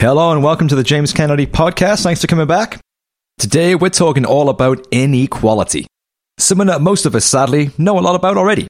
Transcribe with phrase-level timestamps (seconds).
[0.00, 2.04] Hello and welcome to the James Kennedy podcast.
[2.04, 2.80] Thanks for coming back.
[3.36, 5.86] Today we're talking all about inequality.
[6.38, 8.66] Something that most of us sadly know a lot about already.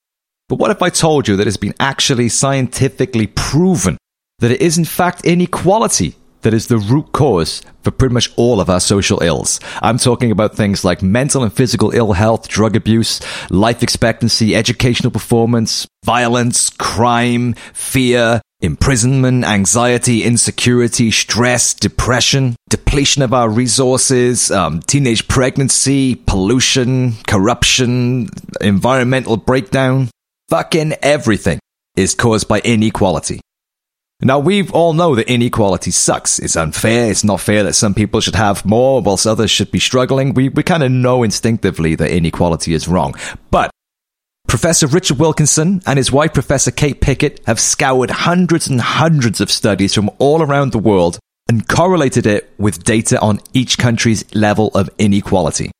[0.48, 3.96] But what if I told you that it's been actually scientifically proven
[4.40, 8.60] that it is in fact inequality that is the root cause for pretty much all
[8.60, 9.60] of our social ills.
[9.82, 13.20] I'm talking about things like mental and physical ill health, drug abuse,
[13.50, 23.48] life expectancy, educational performance, violence, crime, fear, imprisonment, anxiety, insecurity, stress, depression, depletion of our
[23.48, 28.28] resources, um, teenage pregnancy, pollution, corruption,
[28.60, 30.08] environmental breakdown.
[30.48, 31.58] Fucking everything
[31.96, 33.40] is caused by inequality.
[34.22, 36.38] Now, we all know that inequality sucks.
[36.38, 37.10] It's unfair.
[37.10, 40.34] It's not fair that some people should have more whilst others should be struggling.
[40.34, 43.14] We, we kind of know instinctively that inequality is wrong.
[43.50, 43.70] But
[44.46, 49.50] Professor Richard Wilkinson and his wife, Professor Kate Pickett, have scoured hundreds and hundreds of
[49.50, 51.18] studies from all around the world
[51.48, 55.70] and correlated it with data on each country's level of inequality.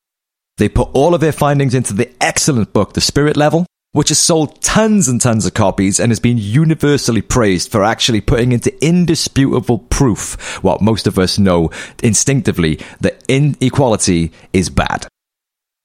[0.56, 4.18] They put all of their findings into the excellent book, The Spirit Level, which has
[4.18, 8.72] sold tons and tons of copies and has been universally praised for actually putting into
[8.84, 11.70] indisputable proof what most of us know
[12.02, 15.06] instinctively that inequality is bad.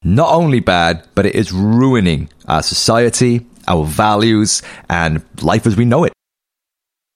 [0.04, 5.86] Not only bad, but it is ruining our society, our values, and life as we
[5.86, 6.14] know it.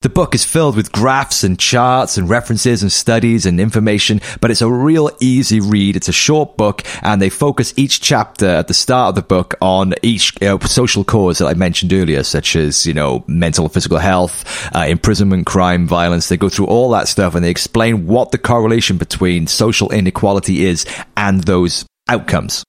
[0.02, 4.50] The book is filled with graphs and charts and references and studies and information, but
[4.50, 5.98] it's a real easy read.
[5.98, 9.56] It's a short book and they focus each chapter at the start of the book
[9.60, 13.74] on each know, social cause that I mentioned earlier, such as, you know, mental and
[13.74, 16.30] physical health, uh, imprisonment, crime, violence.
[16.30, 20.66] They go through all that stuff and they explain what the correlation between social inequality
[20.66, 20.86] is
[21.18, 22.64] and those outcomes.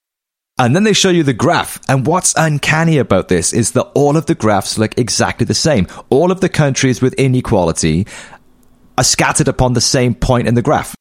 [0.61, 1.81] And then they show you the graph.
[1.89, 5.87] And what's uncanny about this is that all of the graphs look exactly the same.
[6.11, 8.07] All of the countries with inequality
[8.99, 10.95] are scattered upon the same point in the graph.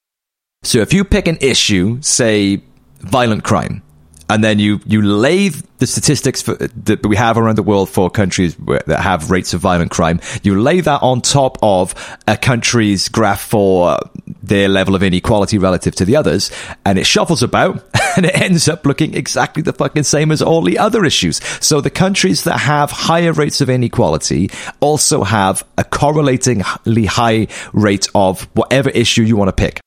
[0.63, 2.63] So if you pick an issue, say
[2.99, 3.83] violent crime,
[4.29, 8.09] and then you you lay the statistics for, that we have around the world for
[8.09, 10.19] countries that have rates of violent crime.
[10.43, 11.95] You lay that on top of
[12.27, 13.97] a country's graph for
[14.43, 16.51] their level of inequality relative to the others,
[16.85, 17.83] and it shuffles about,
[18.15, 21.43] and it ends up looking exactly the fucking same as all the other issues.
[21.63, 28.07] So the countries that have higher rates of inequality also have a correlatingly high rate
[28.13, 29.79] of whatever issue you want to pick.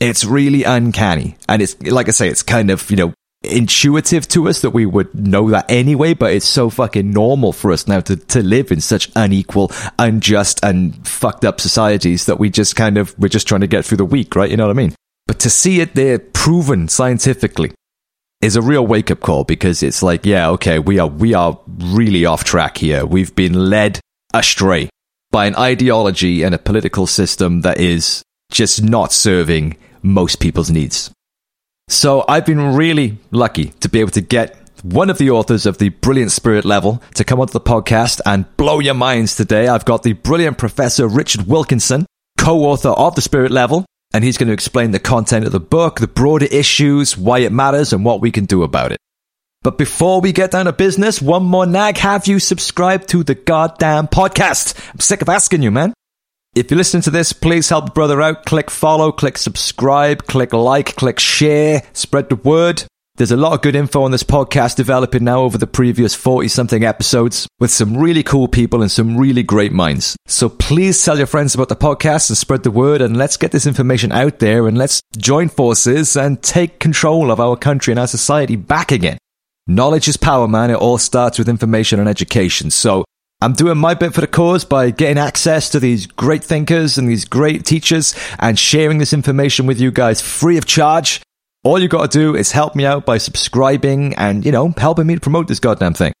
[0.00, 1.36] It's really uncanny.
[1.48, 3.14] And it's, like I say, it's kind of, you know,
[3.44, 7.72] intuitive to us that we would know that anyway, but it's so fucking normal for
[7.72, 12.50] us now to, to live in such unequal, unjust, and fucked up societies that we
[12.50, 14.50] just kind of, we're just trying to get through the week, right?
[14.50, 14.94] You know what I mean?
[15.26, 17.72] But to see it there proven scientifically
[18.40, 21.58] is a real wake up call because it's like, yeah, okay, we are, we are
[21.66, 23.06] really off track here.
[23.06, 24.00] We've been led
[24.34, 24.88] astray
[25.30, 31.10] by an ideology and a political system that is just not serving most people's needs.
[31.92, 35.76] So I've been really lucky to be able to get one of the authors of
[35.76, 39.68] the Brilliant Spirit Level to come onto the podcast and blow your minds today.
[39.68, 42.06] I've got the brilliant Professor Richard Wilkinson,
[42.38, 46.00] co-author of the Spirit Level, and he's going to explain the content of the book,
[46.00, 48.98] the broader issues, why it matters, and what we can do about it.
[49.62, 51.98] But before we get down to business, one more nag.
[51.98, 54.82] Have you subscribed to the goddamn podcast?
[54.94, 55.92] I'm sick of asking you, man.
[56.54, 58.44] If you listen to this, please help brother out.
[58.44, 62.84] Click follow, click subscribe, click like, click share, spread the word.
[63.16, 66.48] There's a lot of good info on this podcast developing now over the previous 40
[66.48, 70.14] something episodes with some really cool people and some really great minds.
[70.26, 73.50] So please tell your friends about the podcast and spread the word and let's get
[73.52, 77.98] this information out there and let's join forces and take control of our country and
[77.98, 79.16] our society back again.
[79.66, 80.70] Knowledge is power, man.
[80.70, 82.70] It all starts with information and education.
[82.70, 83.06] So
[83.42, 87.08] I'm doing my bit for the cause by getting access to these great thinkers and
[87.08, 91.20] these great teachers and sharing this information with you guys free of charge.
[91.64, 95.08] All you got to do is help me out by subscribing and, you know, helping
[95.08, 96.12] me to promote this goddamn thing.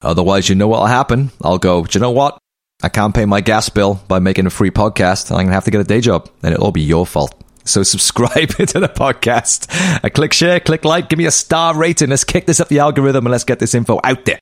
[0.00, 1.32] Otherwise, you know what'll happen.
[1.42, 2.38] I'll go, do you know what?
[2.84, 5.32] I can't pay my gas bill by making a free podcast.
[5.32, 7.34] I'm going to have to get a day job and it'll all be your fault.
[7.64, 9.66] So subscribe to the podcast.
[10.04, 12.10] I click share, click like, give me a star rating.
[12.10, 14.38] Let's kick this up the algorithm and let's get this info out there.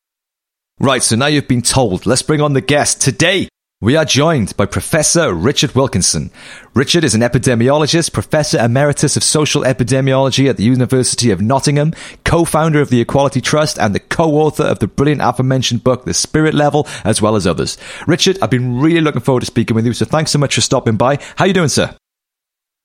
[0.81, 3.01] Right, so now you've been told, let's bring on the guest.
[3.01, 3.49] Today,
[3.81, 6.31] we are joined by Professor Richard Wilkinson.
[6.73, 11.95] Richard is an epidemiologist, Professor Emeritus of Social Epidemiology at the University of Nottingham,
[12.25, 16.55] co-founder of the Equality Trust, and the co-author of the brilliant aforementioned book, The Spirit
[16.55, 17.77] Level, as well as others.
[18.07, 20.61] Richard, I've been really looking forward to speaking with you, so thanks so much for
[20.61, 21.17] stopping by.
[21.35, 21.93] How are you doing, sir?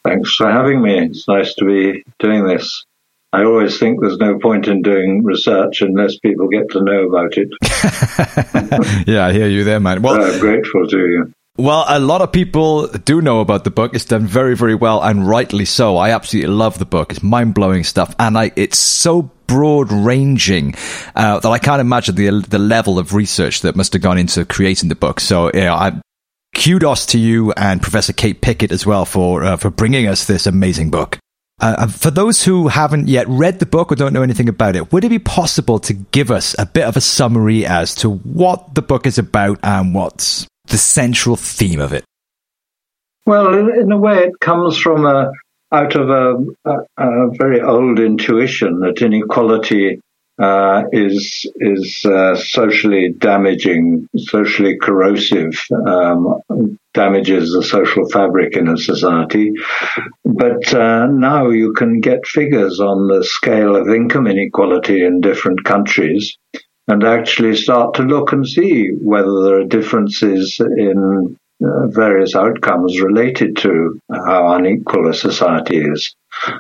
[0.04, 0.98] Thanks for having me.
[0.98, 2.86] It's nice to be doing this.
[3.34, 7.34] I always think there's no point in doing research unless people get to know about
[7.36, 9.08] it.
[9.08, 10.04] yeah, I hear you there, man.
[10.04, 11.34] Well, I'm grateful to you.
[11.58, 13.96] Well, a lot of people do know about the book.
[13.96, 15.98] It's done very, very well, and rightly so.
[15.98, 17.12] I absolutely love the book.
[17.12, 20.76] It's mind blowing stuff, and I, it's so broad ranging
[21.16, 24.46] uh, that I can't imagine the the level of research that must have gone into
[24.46, 25.20] creating the book.
[25.20, 26.02] So, yeah, I,
[26.56, 30.46] kudos to you and Professor Kate Pickett as well for uh, for bringing us this
[30.46, 31.18] amazing book.
[31.62, 34.76] Uh, uh, for those who haven't yet read the book or don't know anything about
[34.76, 38.10] it, would it be possible to give us a bit of a summary as to
[38.10, 42.04] what the book is about and what's the central theme of it?
[43.26, 45.32] Well, in, a way, it comes from a
[45.72, 50.00] out of a, a, a very old intuition that inequality
[50.40, 56.40] uh, is is uh, socially damaging, socially corrosive, um,
[56.94, 59.52] damages the social fabric in a society.
[60.26, 65.64] But uh, now you can get figures on the scale of income inequality in different
[65.66, 66.36] countries,
[66.88, 73.00] and actually start to look and see whether there are differences in uh, various outcomes
[73.02, 76.16] related to how unequal a society is.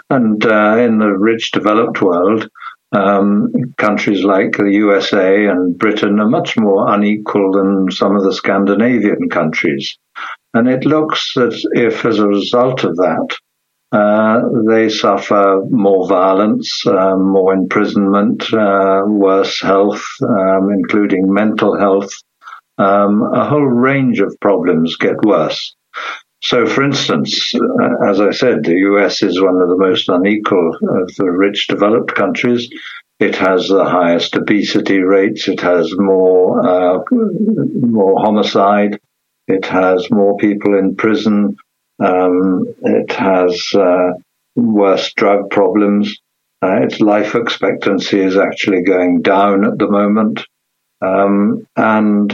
[0.10, 2.48] And uh, in the rich developed world,
[2.94, 8.34] um, countries like the USA and Britain are much more unequal than some of the
[8.34, 9.98] Scandinavian countries.
[10.54, 13.36] And it looks as if, as a result of that,
[13.92, 22.12] uh, they suffer more violence, uh, more imprisonment, uh, worse health, um, including mental health.
[22.78, 25.75] Um, a whole range of problems get worse.
[26.44, 30.75] So, for instance, uh, as I said, the US is one of the most unequal
[30.75, 32.69] of the rich developed countries.
[33.19, 35.48] It has the highest obesity rates.
[35.48, 39.00] It has more uh, more homicide.
[39.48, 41.56] It has more people in prison.
[42.04, 44.12] Um, it has uh,
[44.56, 46.18] worse drug problems.
[46.62, 50.46] Uh, its life expectancy is actually going down at the moment,
[51.01, 52.34] um, and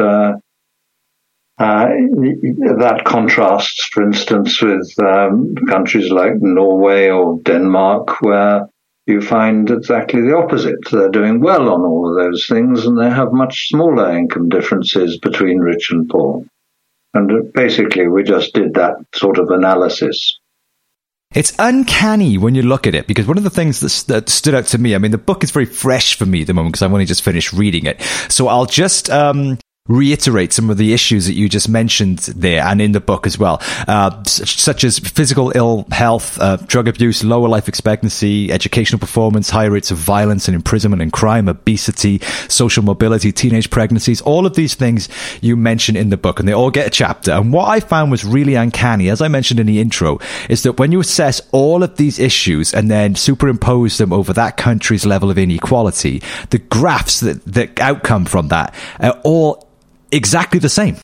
[1.60, 8.70] uh, uh, that contrasts, for instance, with um, countries like Norway or Denmark, where
[9.06, 10.78] you find exactly the opposite.
[10.90, 15.20] They're doing well on all of those things, and they have much smaller income differences
[15.20, 16.46] between rich and poor.
[17.14, 20.40] And basically, we just did that sort of analysis.
[21.36, 24.56] It's uncanny when you look at it because one of the things that, that, stood
[24.56, 26.74] out to me, I mean, the book is very fresh for me at the moment
[26.74, 28.02] because I've only just finished reading it.
[28.30, 29.60] So I'll just um,
[29.90, 33.40] reiterate some of the issues that you just mentioned there and in the book as
[33.40, 39.50] well, uh, such as physical ill health, uh, drug abuse, lower life expectancy, educational performance,
[39.50, 44.54] high rates of violence and imprisonment and crime, obesity, social mobility, teenage pregnancies, all of
[44.54, 45.10] these things
[45.42, 47.32] you mention in the book and they all get a chapter.
[47.32, 50.78] And what I found was really uncanny, as I mentioned in the intro, is that
[50.78, 55.32] when you assess all of these issues and then superimpose them over that country's level
[55.32, 56.22] of inequality,
[56.52, 59.66] the graphs that, that outcome from that are all
[60.12, 60.98] exactly the same.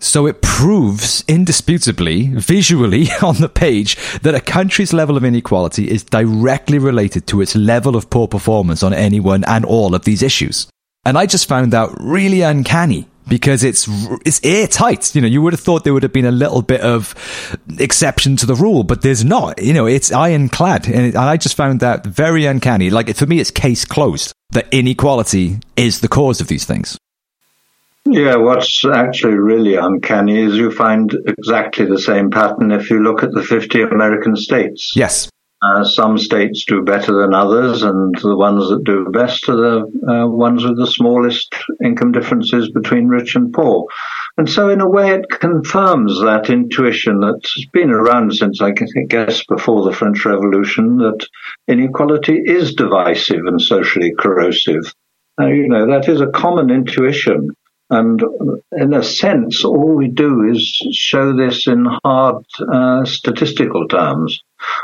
[0.00, 6.04] So it proves indisputably, visually on the page, that a country's level of inequality is
[6.04, 10.22] directly related to its level of poor performance on any one and all of these
[10.22, 10.68] issues.
[11.04, 13.88] And I just found that really uncanny because it's
[14.24, 15.14] it's airtight.
[15.14, 17.14] You know, you would have thought there would have been a little bit of
[17.78, 19.62] exception to the rule, but there's not.
[19.62, 22.90] You know, it's ironclad, and, I just found that very uncanny.
[22.90, 26.98] Like for me, it's case closed that inequality is the cause of these things.
[28.10, 33.22] Yeah, what's actually really uncanny is you find exactly the same pattern if you look
[33.22, 34.92] at the 50 American states.
[34.96, 35.28] Yes.
[35.60, 39.80] Uh, some states do better than others, and the ones that do best are the
[40.08, 41.52] uh, ones with the smallest
[41.84, 43.84] income differences between rich and poor.
[44.36, 49.44] And so, in a way, it confirms that intuition that's been around since, I guess,
[49.46, 51.26] before the French Revolution, that
[51.66, 54.94] inequality is divisive and socially corrosive.
[55.40, 57.50] Uh, you know, that is a common intuition.
[57.90, 58.22] And
[58.72, 64.42] in a sense, all we do is show this in hard uh, statistical terms.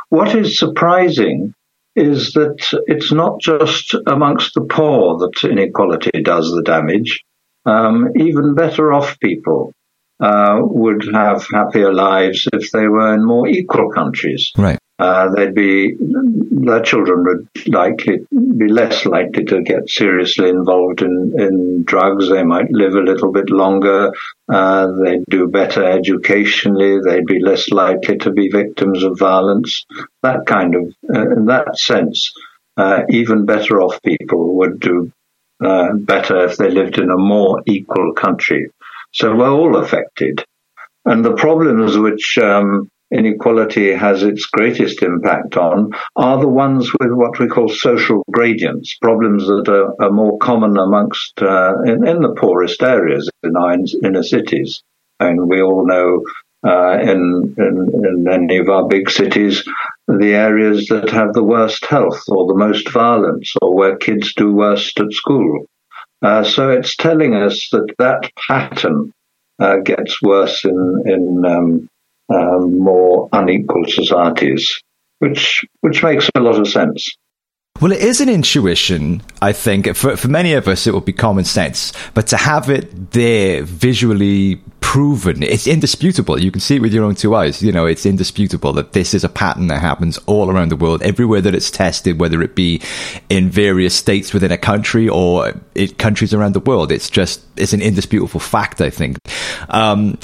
[0.09, 1.53] What is surprising
[1.97, 7.23] is that it's not just amongst the poor that inequality does the damage.
[7.67, 9.73] Um, even better off people
[10.21, 14.51] uh, would have happier lives if they were in more equal countries.
[14.57, 14.79] Right.
[14.99, 21.35] Uh, they'd be their children would likely be less likely to get seriously involved in,
[21.37, 22.29] in drugs.
[22.29, 24.13] They might live a little bit longer.
[24.49, 27.01] Uh, they'd do better educationally.
[27.01, 29.85] They'd be less likely to be victims of violence.
[30.23, 32.33] That kind of, uh, in that sense,
[32.77, 35.11] uh, even better off people would do
[35.65, 38.71] uh, better if they lived in a more equal country.
[39.13, 40.45] So we're all affected.
[41.05, 47.13] And the problems which um, inequality has its greatest impact on are the ones with
[47.13, 52.21] what we call social gradients, problems that are, are more common amongst uh, in, in,
[52.23, 54.83] the poorest areas in our inner cities.
[55.21, 56.25] And we all know
[56.67, 59.65] uh, in, in, in many of our big cities
[60.09, 64.53] the areas that have the worst health or the most violence or where kids do
[64.53, 65.67] worst at school.
[66.23, 69.13] Uh, so it's telling us that that pattern
[69.59, 71.89] uh, gets worse in, in um,
[72.29, 74.81] um, more unequal societies,
[75.19, 77.17] which which makes a lot of sense.
[77.81, 79.95] Well, it is an intuition, I think.
[79.97, 81.93] For, for many of us, it would be common sense.
[82.15, 86.41] But to have it there visually proven, it's indisputable.
[86.41, 87.61] You can see it with your own two eyes.
[87.65, 91.03] You know, it's indisputable that this is a pattern that happens all around the world,
[91.03, 92.81] everywhere that it's tested, whether it be
[93.29, 96.93] in various states within a country or in countries around the world.
[96.93, 99.19] It's just, it's an indisputable fact, I think.
[99.69, 100.17] Um,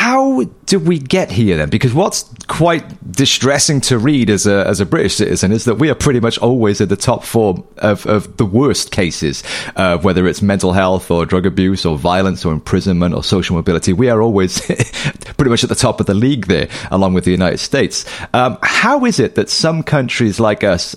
[0.00, 1.68] how did we get here then?
[1.68, 5.90] Because what's quite distressing to read as a as a British citizen is that we
[5.90, 9.42] are pretty much always at the top four of, of the worst cases,
[9.76, 13.92] uh, whether it's mental health or drug abuse or violence or imprisonment or social mobility.
[13.92, 14.60] We are always
[15.36, 18.06] pretty much at the top of the league there, along with the United States.
[18.32, 20.96] Um, how is it that some countries like us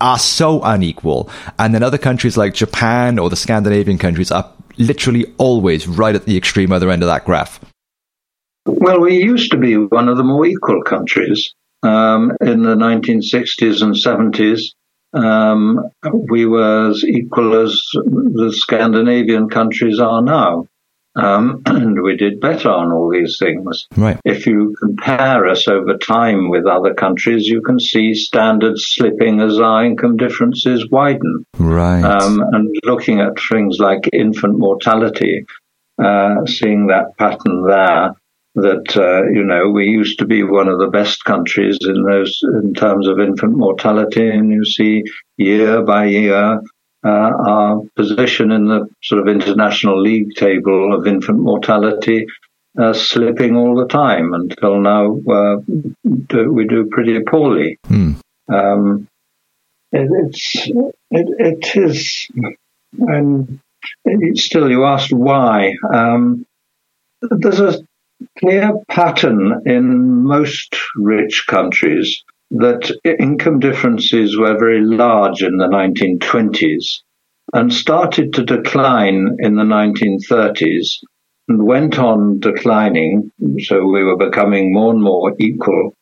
[0.00, 5.32] are so unequal, and then other countries like Japan or the Scandinavian countries are literally
[5.38, 7.60] always right at the extreme other end of that graph?
[8.66, 11.54] Well, we used to be one of the more equal countries.
[11.82, 14.70] Um, in the 1960s and 70s,
[15.12, 15.90] um,
[16.30, 20.66] we were as equal as the Scandinavian countries are now.
[21.16, 23.86] Um, and we did better on all these things.
[23.96, 24.18] Right.
[24.24, 29.60] If you compare us over time with other countries, you can see standards slipping as
[29.60, 31.46] our income differences widen.
[31.58, 32.02] Right.
[32.02, 35.44] Um, and looking at things like infant mortality,
[36.02, 38.14] uh, seeing that pattern there,
[38.54, 42.40] that uh, you know we used to be one of the best countries in those
[42.62, 45.02] in terms of infant mortality, and you see
[45.36, 46.60] year by year
[47.04, 52.26] uh, our position in the sort of international league table of infant mortality
[52.78, 55.56] uh, slipping all the time until now uh,
[56.26, 57.78] do, we do pretty poorly.
[57.88, 58.20] Mm.
[58.48, 59.08] Um,
[59.92, 60.68] it, it's
[61.10, 62.28] it, it is
[62.98, 63.60] and
[64.34, 65.76] still you asked why.
[65.92, 66.46] Um,
[67.22, 67.84] there's a
[68.38, 77.00] clear pattern in most rich countries that income differences were very large in the 1920s
[77.52, 80.98] and started to decline in the 1930s
[81.48, 83.30] and went on declining.
[83.60, 85.94] So we were becoming more and more equal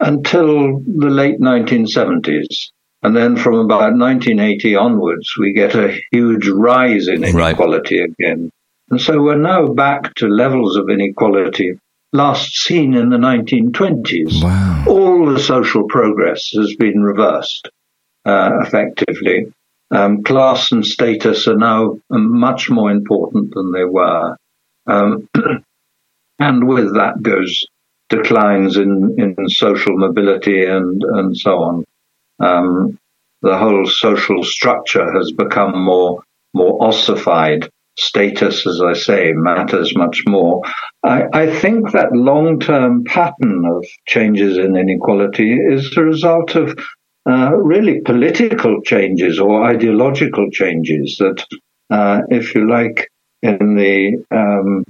[0.00, 2.70] until the late 1970s.
[3.02, 8.10] And then from about 1980 onwards, we get a huge rise in inequality right.
[8.10, 8.50] again.
[8.92, 11.78] And so we're now back to levels of inequality
[12.12, 14.44] last seen in the 1920s.
[14.44, 14.84] Wow.
[14.86, 17.70] All the social progress has been reversed
[18.26, 19.46] uh, effectively.
[19.90, 24.36] Um, class and status are now much more important than they were.
[24.86, 25.26] Um,
[26.38, 27.64] and with that goes
[28.10, 31.84] declines in, in social mobility and, and so on.
[32.40, 32.98] Um,
[33.40, 36.22] the whole social structure has become more
[36.52, 40.62] more ossified status, as I say, matters much more.
[41.04, 46.78] I, I think that long term pattern of changes in inequality is the result of
[47.28, 51.44] uh, really political changes or ideological changes that,
[51.90, 53.08] uh, if you like,
[53.42, 54.84] in the um,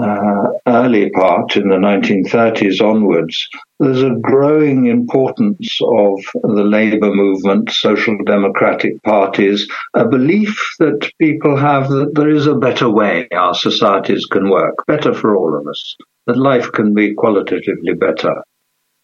[0.00, 3.48] uh, early part in the 1930s onwards,
[3.80, 11.56] there's a growing importance of the labor movement, social democratic parties, a belief that people
[11.56, 15.66] have that there is a better way our societies can work, better for all of
[15.66, 18.42] us, that life can be qualitatively better.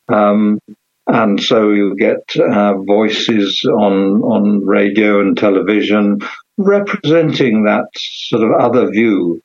[0.08, 0.58] Um,
[1.06, 6.18] and so you get uh, voices on on radio and television
[6.56, 9.42] representing that sort of other view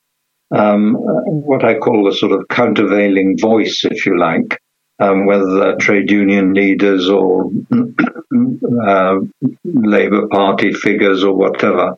[0.51, 4.61] um, what I call the sort of countervailing voice, if you like,
[4.99, 7.51] um, whether trade union leaders or
[8.87, 9.15] uh,
[9.63, 11.97] Labour Party figures or whatever.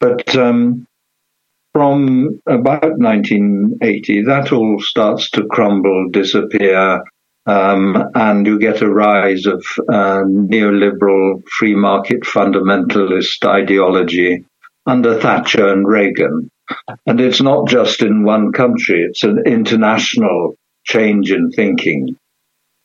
[0.00, 0.86] But um,
[1.72, 7.02] from about 1980, that all starts to crumble, disappear,
[7.46, 14.44] um, and you get a rise of uh, neoliberal free market fundamentalist ideology
[14.86, 16.50] under Thatcher and Reagan.
[17.06, 22.16] And it's not just in one country, it's an international change in thinking.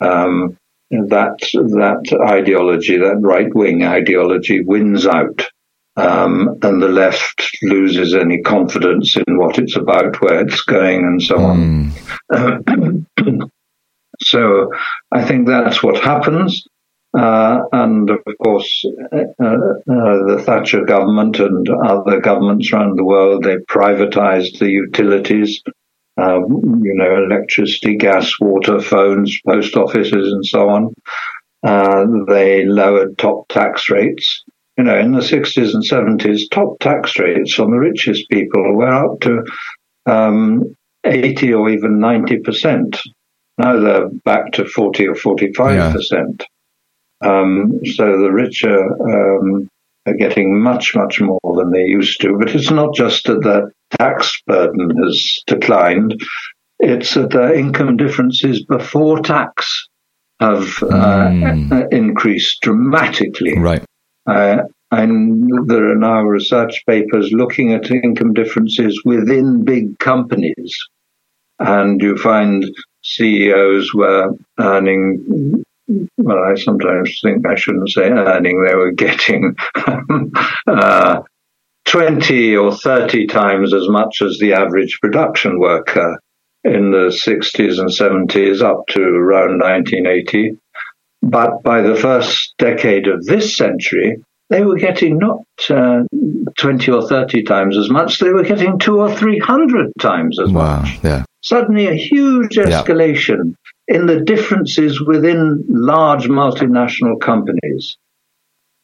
[0.00, 0.56] Um,
[0.90, 5.46] that, that ideology, that right wing ideology wins out.
[5.94, 11.22] Um, and the left loses any confidence in what it's about, where it's going, and
[11.22, 11.92] so on.
[12.32, 13.50] Mm.
[14.22, 14.70] so
[15.12, 16.64] I think that's what happens.
[17.16, 23.44] Uh, and of course, uh, uh, the Thatcher government and other governments around the world,
[23.44, 25.62] they privatized the utilities.
[26.16, 30.94] um, you know, electricity, gas, water, phones, post offices, and so on.
[31.62, 34.42] Uh, they lowered top tax rates.
[34.76, 38.88] You know, in the 60s and 70s, top tax rates on the richest people were
[38.88, 39.44] up to
[40.06, 42.98] um, 80 or even 90%.
[43.58, 46.40] Now they're back to 40 or 45%.
[46.40, 46.46] Yeah.
[47.22, 49.68] Um, so the richer um,
[50.06, 52.36] are getting much, much more than they used to.
[52.38, 56.20] But it's not just that the tax burden has declined,
[56.78, 59.88] it's that the income differences before tax
[60.40, 61.92] have uh, mm.
[61.92, 63.58] increased dramatically.
[63.58, 63.84] Right.
[64.26, 70.76] Uh, and there are now research papers looking at income differences within big companies.
[71.58, 72.64] And you find
[73.02, 75.64] CEOs were earning
[76.18, 79.56] well, I sometimes think I shouldn't say earning, they were getting
[80.66, 81.22] uh,
[81.86, 86.18] 20 or 30 times as much as the average production worker
[86.64, 90.56] in the 60s and 70s up to around 1980.
[91.22, 94.22] But by the first decade of this century,
[94.52, 96.02] they were getting not uh,
[96.58, 100.80] 20 or 30 times as much, they were getting two or 300 times as wow,
[100.80, 100.98] much.
[101.02, 101.24] Yeah.
[101.42, 103.54] Suddenly, a huge escalation
[103.88, 103.96] yeah.
[103.96, 107.96] in the differences within large multinational companies.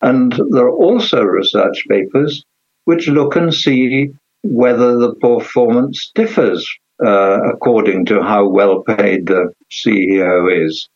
[0.00, 2.42] And there are also research papers
[2.86, 4.08] which look and see
[4.42, 6.66] whether the performance differs
[7.04, 10.88] uh, according to how well paid the CEO is.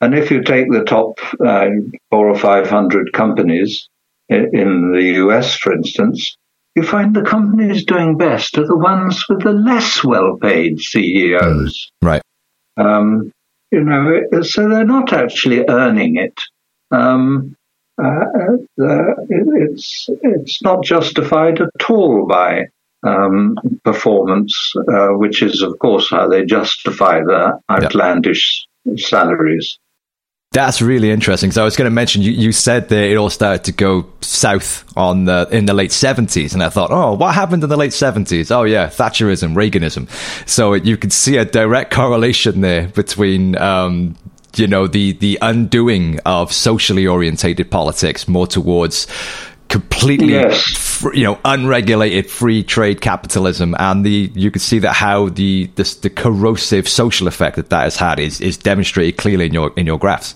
[0.00, 1.66] And if you take the top uh,
[2.10, 3.88] four or five hundred companies
[4.28, 6.36] in the US, for instance,
[6.74, 11.90] you find the companies doing best are the ones with the less well paid CEOs.
[12.04, 12.22] Mm, right.
[12.76, 13.32] Um,
[13.70, 16.38] you know, so they're not actually earning it.
[16.90, 17.56] Um,
[18.02, 18.24] uh,
[18.78, 22.66] uh, it's it's not justified at all by
[23.02, 28.98] um, performance, uh, which is of course how they justify the outlandish yep.
[28.98, 29.78] salaries.
[30.52, 31.52] That's really interesting.
[31.52, 34.06] So I was going to mention you, you said that it all started to go
[34.22, 37.76] south on the in the late seventies, and I thought, oh, what happened in the
[37.76, 38.50] late seventies?
[38.50, 40.08] Oh yeah, Thatcherism, Reaganism.
[40.48, 43.56] So you could see a direct correlation there between.
[43.56, 44.16] Um,
[44.54, 49.06] you know the the undoing of socially orientated politics more towards
[49.78, 51.04] completely yes.
[51.12, 55.96] you know unregulated free trade capitalism and the you can see that how the this,
[55.96, 59.86] the corrosive social effect that that has had is is demonstrated clearly in your in
[59.86, 60.34] your graphs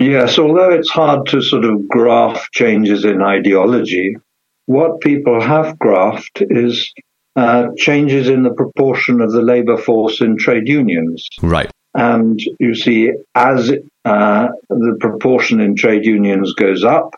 [0.00, 4.16] Yes, although it's hard to sort of graph changes in ideology,
[4.64, 6.90] what people have graphed is
[7.36, 11.28] uh, changes in the proportion of the labor force in trade unions.
[11.42, 11.70] Right.
[11.94, 13.70] And you see, as
[14.06, 17.14] uh, the proportion in trade unions goes up,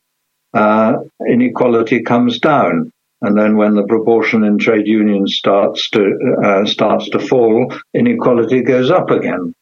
[0.55, 0.95] uh,
[1.29, 2.93] inequality comes down.
[3.23, 8.63] And then when the proportion in trade unions starts to uh, starts to fall, inequality
[8.63, 9.55] goes up again.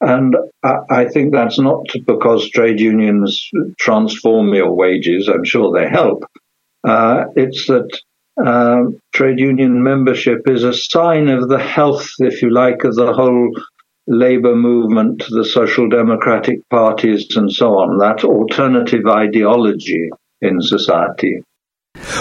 [0.00, 5.28] And I think that's not because trade unions transform your wages.
[5.28, 6.22] I'm sure they help.
[6.86, 8.00] Uh, it's that
[8.40, 13.12] uh, trade union membership is a sign of the health, if you like, of the
[13.12, 13.50] whole
[14.06, 17.98] labor movement, the social democratic parties, and so on.
[17.98, 21.42] That alternative ideology in society.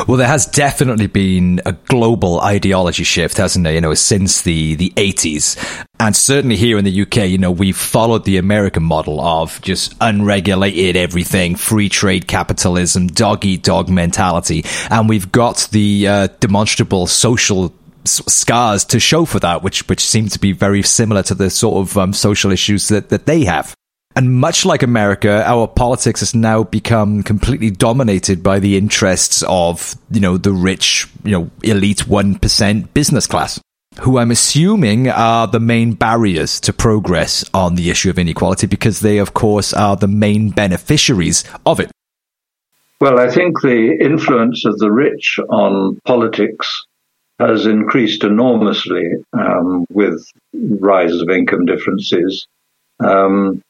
[0.07, 3.73] Well, there has definitely been a global ideology shift, hasn't there?
[3.73, 5.85] You know, since the, the 80s.
[5.99, 9.95] And certainly here in the UK, you know, we've followed the American model of just
[10.01, 14.63] unregulated everything, free trade capitalism, dog eat dog mentality.
[14.89, 17.73] And we've got the uh, demonstrable social
[18.05, 21.87] scars to show for that, which which seem to be very similar to the sort
[21.87, 23.75] of um, social issues that, that they have.
[24.17, 29.95] And much like America, our politics has now become completely dominated by the interests of,
[30.09, 33.61] you know, the rich, you know, elite 1% business class,
[33.99, 39.01] who I'm assuming are the main barriers to progress on the issue of inequality because
[39.01, 41.91] they, of course, are the main beneficiaries of it.
[42.99, 46.85] Well, I think the influence of the rich on politics
[47.37, 49.03] has increased enormously
[49.33, 52.47] um, with rise of income differences.
[52.99, 53.61] Um,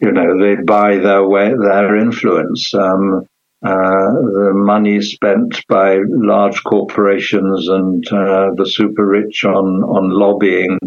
[0.00, 2.72] you know, they buy their way, their influence.
[2.74, 3.26] Um,
[3.64, 10.78] uh, the money spent by large corporations and uh, the super rich on on lobbying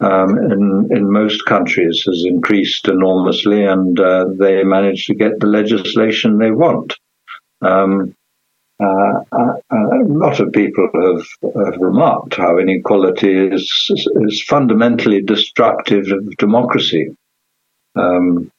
[0.00, 5.46] um, in in most countries has increased enormously, and uh, they manage to get the
[5.46, 6.94] legislation they want.
[7.62, 8.14] Um,
[8.82, 16.10] uh, uh, a lot of people have, have, remarked how inequality is is fundamentally destructive
[16.10, 17.14] of democracy.
[17.96, 18.50] Um,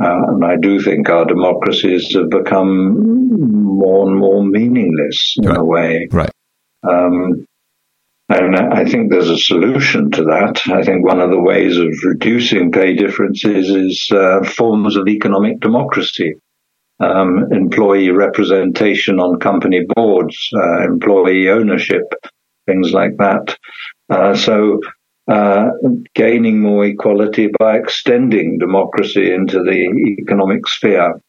[0.00, 2.96] uh, and I do think our democracies have become
[3.64, 5.58] more and more meaningless in right.
[5.58, 6.08] a way.
[6.10, 6.30] Right.
[6.82, 7.46] Um,
[8.28, 10.62] And I think there's a solution to that.
[10.72, 15.60] I think one of the ways of reducing pay differences is uh, forms of economic
[15.60, 16.36] democracy.
[16.98, 22.14] Um, employee representation on company boards, uh, employee ownership,
[22.66, 23.58] things like that.
[24.08, 24.80] Uh, so,
[25.28, 25.70] uh,
[26.14, 31.20] gaining more equality by extending democracy into the economic sphere.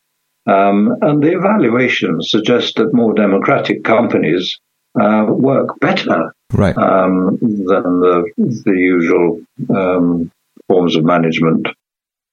[0.45, 4.59] Um, and the evaluations suggest that more democratic companies
[4.99, 6.77] uh, work better right.
[6.77, 10.31] um, than the, the usual um,
[10.67, 11.67] forms of management.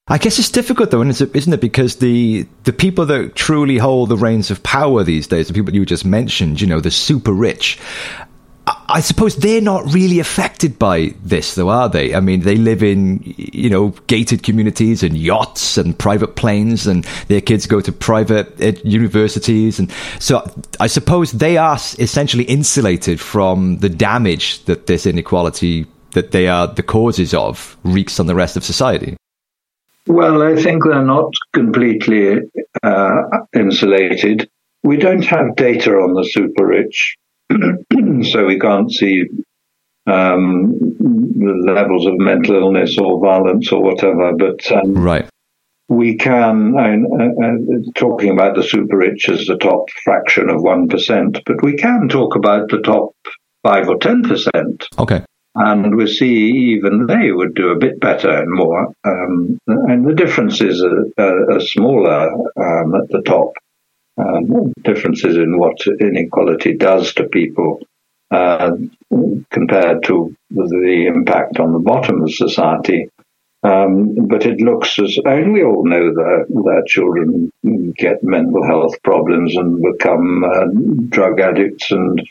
[0.07, 1.61] I guess it's difficult though, isn't it?
[1.61, 5.73] Because the the people that truly hold the reins of power these days, the people
[5.73, 7.79] you just mentioned, you know, the super rich,
[8.67, 12.13] I suppose they're not really affected by this, though, are they?
[12.13, 17.03] I mean, they live in, you know, gated communities and yachts and private planes, and
[17.27, 19.79] their kids go to private universities.
[19.79, 20.43] And so
[20.79, 26.67] I suppose they are essentially insulated from the damage that this inequality that they are
[26.67, 29.15] the causes of wreaks on the rest of society.
[30.07, 32.39] Well, I think they're not completely
[32.83, 33.21] uh,
[33.55, 34.49] insulated.
[34.83, 37.15] We don't have data on the super rich
[38.31, 39.25] so we can't see
[40.07, 44.33] um, the levels of mental illness or violence or whatever.
[44.33, 45.29] But um, right.
[45.87, 51.41] we can, uh, uh, talking about the super rich as the top fraction of 1%,
[51.45, 53.11] but we can talk about the top
[53.63, 54.85] 5 or 10%.
[54.99, 55.23] Okay.
[55.53, 58.93] And we see even they would do a bit better and more.
[59.03, 63.51] Um, and the differences are, are, are smaller um, at the top
[64.17, 67.79] um, differences in what inequality does to people
[68.31, 68.71] uh,
[69.49, 73.09] compared to the impact on the bottom of society.
[73.63, 77.51] Um, but it looks as, and we all know that, that children
[77.95, 80.65] get mental health problems and become uh,
[81.09, 82.21] drug addicts and,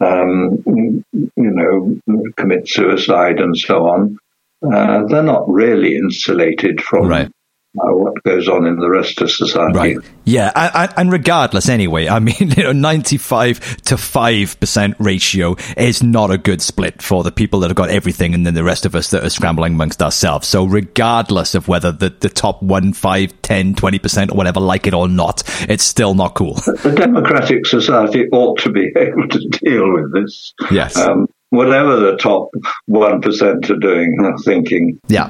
[0.00, 1.04] um, you
[1.36, 1.98] know,
[2.36, 4.18] commit suicide and so on.
[4.62, 7.30] Uh, they're not really insulated from right
[7.72, 9.78] what goes on in the rest of society.
[9.78, 9.96] Right.
[10.24, 16.02] Yeah, and, and regardless, anyway, I mean, you know, ninety-five to five percent ratio is
[16.02, 18.86] not a good split for the people that have got everything, and then the rest
[18.86, 20.48] of us that are scrambling amongst ourselves.
[20.48, 24.86] So, regardless of whether the, the top one, five, 10, 20 percent, or whatever, like
[24.86, 26.54] it or not, it's still not cool.
[26.80, 30.54] The democratic society ought to be able to deal with this.
[30.70, 30.96] Yes.
[30.96, 32.48] Um, whatever the top
[32.86, 34.98] one percent are doing, thinking.
[35.08, 35.28] Yeah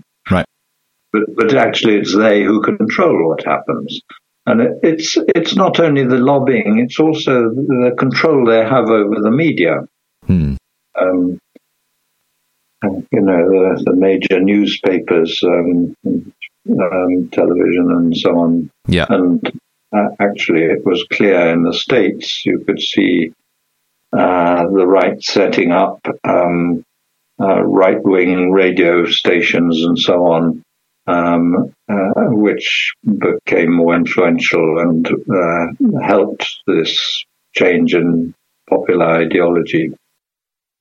[1.12, 4.00] but, but actually it's they who control what happens.
[4.46, 9.16] And it, it's it's not only the lobbying; it's also the control they have over
[9.20, 9.86] the media.
[10.26, 10.54] Hmm.
[11.00, 11.38] Um,
[12.82, 18.70] you know, the, the major newspapers, um, um, television, and so on.
[18.88, 19.06] Yeah.
[19.08, 19.60] And
[19.94, 22.44] uh, actually, it was clear in the states.
[22.46, 23.32] You could see
[24.12, 26.82] uh, the right setting up um,
[27.40, 30.62] uh, right-wing radio stations and so on
[31.10, 35.66] um, uh, which became more influential and uh,
[36.02, 38.34] helped this change in
[38.68, 39.92] popular ideology.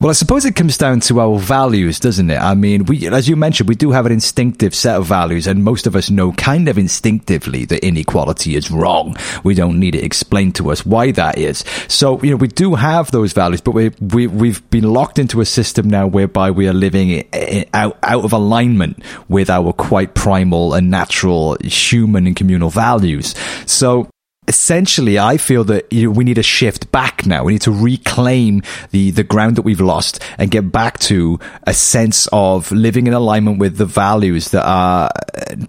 [0.00, 2.40] Well, I suppose it comes down to our values, doesn't it?
[2.40, 5.62] I mean, we, as you mentioned, we do have an instinctive set of values, and
[5.62, 9.14] most of us know kind of instinctively that inequality is wrong.
[9.44, 11.66] We don't need it explained to us why that is.
[11.88, 15.42] So, you know, we do have those values, but we, we, we've been locked into
[15.42, 17.28] a system now whereby we are living
[17.74, 23.34] out, out of alignment with our quite primal and natural human and communal values.
[23.66, 24.08] So,
[24.50, 27.44] essentially, I feel that you know, we need a shift back now.
[27.44, 31.72] We need to reclaim the, the ground that we've lost and get back to a
[31.72, 35.08] sense of living in alignment with the values that are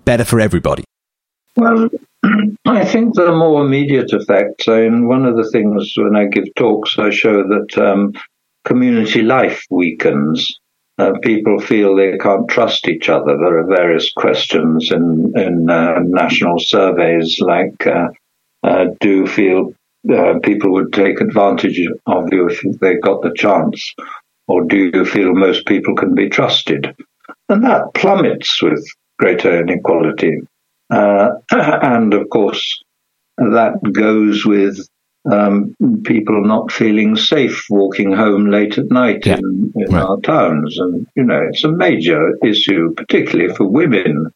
[0.03, 0.83] better for everybody.
[1.55, 1.89] Well,
[2.65, 4.67] I think are more immediate effects.
[4.67, 8.13] Mean, one of the things when I give talks, I show that um,
[8.65, 10.59] community life weakens.
[10.97, 13.37] Uh, people feel they can't trust each other.
[13.37, 18.09] There are various questions in, in uh, national surveys like uh, uh,
[18.63, 19.73] do you feel
[20.11, 23.93] uh, people would take advantage of you if they got the chance?
[24.47, 26.95] Or do you feel most people can be trusted?
[27.49, 28.83] And that plummets with
[29.19, 30.41] greater inequality.
[30.89, 32.83] Uh, and of course,
[33.37, 34.77] that goes with
[35.31, 39.37] um, people not feeling safe walking home late at night yeah.
[39.37, 40.03] in, in right.
[40.03, 40.77] our towns.
[40.79, 44.31] And, you know, it's a major issue, particularly for women.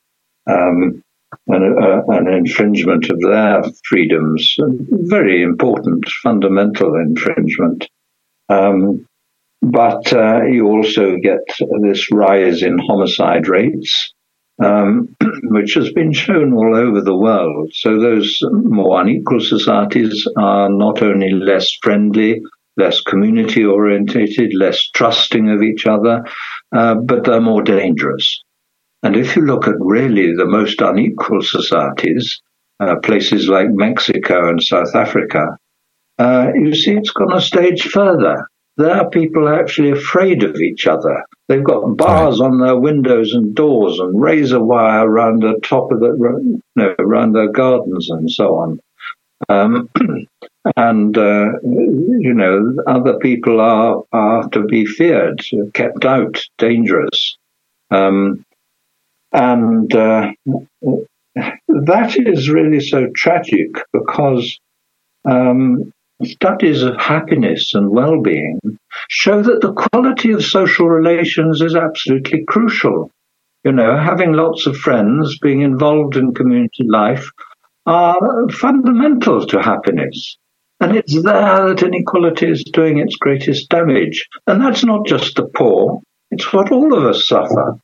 [0.48, 1.04] Um,
[1.48, 7.88] an, uh, an infringement of their freedoms, very important, fundamental infringement.
[8.50, 9.06] Um,
[9.62, 11.40] but uh, you also get
[11.82, 14.14] this rise in homicide rates,
[14.64, 17.72] um, which has been shown all over the world.
[17.74, 22.42] So those more unequal societies are not only less friendly,
[22.78, 26.26] less community orientated, less trusting of each other,
[26.76, 28.44] uh, but they're more dangerous.
[29.06, 32.42] And if you look at really the most unequal societies,
[32.80, 35.60] uh, places like Mexico and South Africa,
[36.18, 38.48] uh, you see it's gone a stage further.
[38.78, 41.24] There, are people are actually afraid of each other.
[41.48, 42.48] They've got bars right.
[42.48, 46.96] on their windows and doors and razor wire around the top of the, you know,
[46.98, 48.80] around their gardens and so on.
[49.50, 49.88] Um,
[50.76, 57.38] and uh, you know, other people are are to be feared, kept out, dangerous,
[57.92, 58.45] um,
[59.36, 60.32] and uh,
[61.68, 64.60] that is really so tragic because
[65.30, 65.92] um,
[66.24, 68.58] Studies of happiness and well-being
[69.10, 73.12] show that the quality of social relations is absolutely crucial.
[73.66, 77.30] You know, having lots of friends, being involved in community life
[77.86, 80.38] are fundamental to happiness.
[80.80, 84.26] And it's there that inequality is doing its greatest damage.
[84.48, 86.00] And that's not just the poor,
[86.32, 87.78] it's what all of us suffer.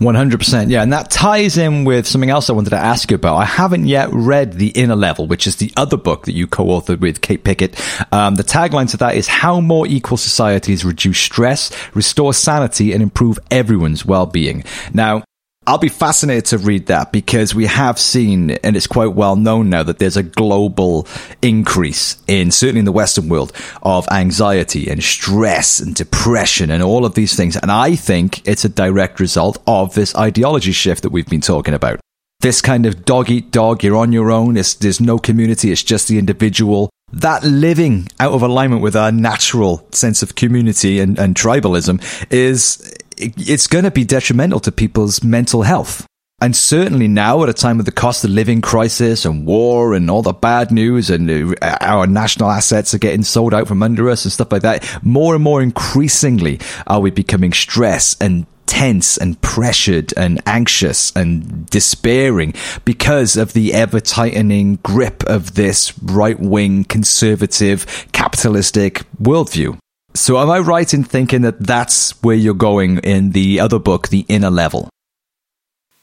[0.00, 0.70] 100%.
[0.70, 0.82] Yeah.
[0.82, 3.36] And that ties in with something else I wanted to ask you about.
[3.36, 7.00] I haven't yet read The Inner Level, which is the other book that you co-authored
[7.00, 7.78] with Kate Pickett.
[8.12, 13.02] Um, the tagline to that is how more equal societies reduce stress, restore sanity, and
[13.02, 14.64] improve everyone's well-being.
[14.92, 15.24] Now,
[15.68, 19.68] I'll be fascinated to read that because we have seen, and it's quite well known
[19.68, 21.06] now, that there's a global
[21.42, 23.52] increase in, certainly in the Western world,
[23.82, 27.54] of anxiety and stress and depression and all of these things.
[27.54, 31.74] And I think it's a direct result of this ideology shift that we've been talking
[31.74, 32.00] about.
[32.40, 36.08] This kind of dog eat dog, you're on your own, there's no community, it's just
[36.08, 41.34] the individual that living out of alignment with our natural sense of community and, and
[41.34, 46.06] tribalism is it's going to be detrimental to people's mental health.
[46.40, 50.08] And certainly now, at a time of the cost of living crisis and war and
[50.08, 54.24] all the bad news, and our national assets are getting sold out from under us
[54.24, 59.40] and stuff like that, more and more increasingly are we becoming stressed and tense and
[59.40, 62.54] pressured and anxious and despairing
[62.84, 69.76] because of the ever tightening grip of this right wing, conservative, capitalistic worldview.
[70.18, 74.08] So, am I right in thinking that that's where you're going in the other book,
[74.08, 74.90] The Inner Level?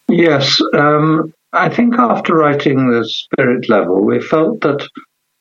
[0.08, 0.62] Yes.
[0.74, 4.88] Um, I think after writing The Spirit Level, we felt that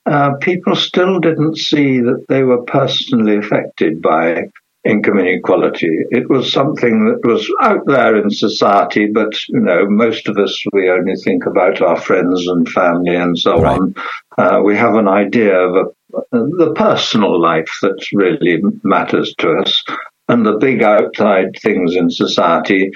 [0.06, 4.48] uh, people still didn't see that they were personally affected by
[4.84, 5.88] income inequality.
[6.10, 10.62] It was something that was out there in society, but you know, most of us
[10.72, 13.78] we only think about our friends and family and so right.
[13.78, 13.94] on.
[14.37, 15.90] Uh, we have an idea of a
[16.31, 19.83] the personal life that really matters to us,
[20.29, 22.90] and the big outside things in society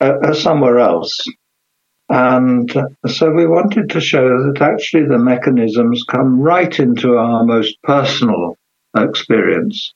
[0.00, 1.24] are, are somewhere else.
[2.08, 2.72] And
[3.06, 8.56] so we wanted to show that actually the mechanisms come right into our most personal
[8.96, 9.92] experience.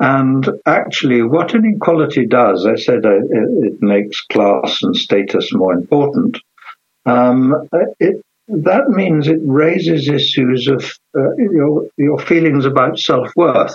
[0.00, 6.38] And actually, what inequality does, I said uh, it, makes class and status more important.
[7.06, 7.68] Um,
[8.00, 10.84] it that means it raises issues of
[11.16, 13.74] uh, your, your feelings about self worth.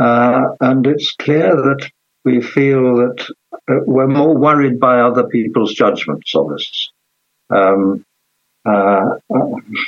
[0.00, 1.90] Uh, and it's clear that
[2.24, 3.26] we feel that
[3.70, 6.90] uh, we're more worried by other people's judgments of us.
[7.50, 8.04] Um,
[8.64, 9.04] uh,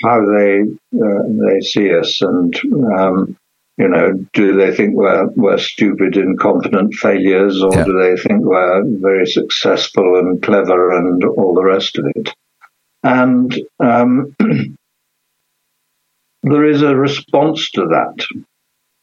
[0.02, 2.54] how they uh, they see us, and
[2.98, 3.36] um,
[3.78, 7.84] you know, do they think we're we're stupid, incompetent failures, or yeah.
[7.84, 12.34] do they think we're very successful and clever and all the rest of it?
[13.04, 14.34] And um,
[16.42, 18.26] there is a response to that.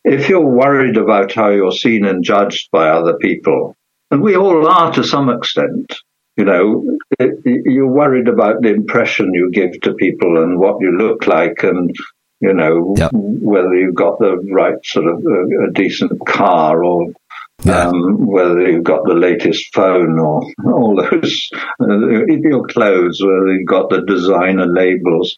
[0.04, 3.78] If you're worried about how you're seen and judged by other people,
[4.10, 5.96] and we all are to some extent,
[6.36, 10.98] you know, it, you're worried about the impression you give to people and what you
[10.98, 11.96] look like and,
[12.40, 13.12] you know, yep.
[13.14, 17.14] whether you've got the right sort of uh, a decent car or
[17.64, 17.88] yeah.
[17.88, 23.68] Um, whether you've got the latest phone or all those, uh, your clothes, whether you've
[23.68, 25.38] got the designer labels.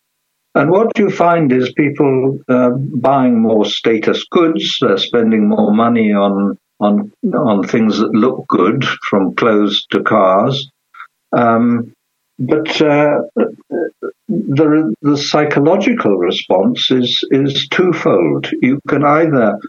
[0.55, 6.13] And what you find is people uh, buying more status goods, they're spending more money
[6.13, 10.69] on, on, on things that look good, from clothes to cars.
[11.36, 11.93] Um,
[12.38, 13.21] but uh,
[14.27, 18.49] the, the psychological response is, is twofold.
[18.62, 19.59] You can either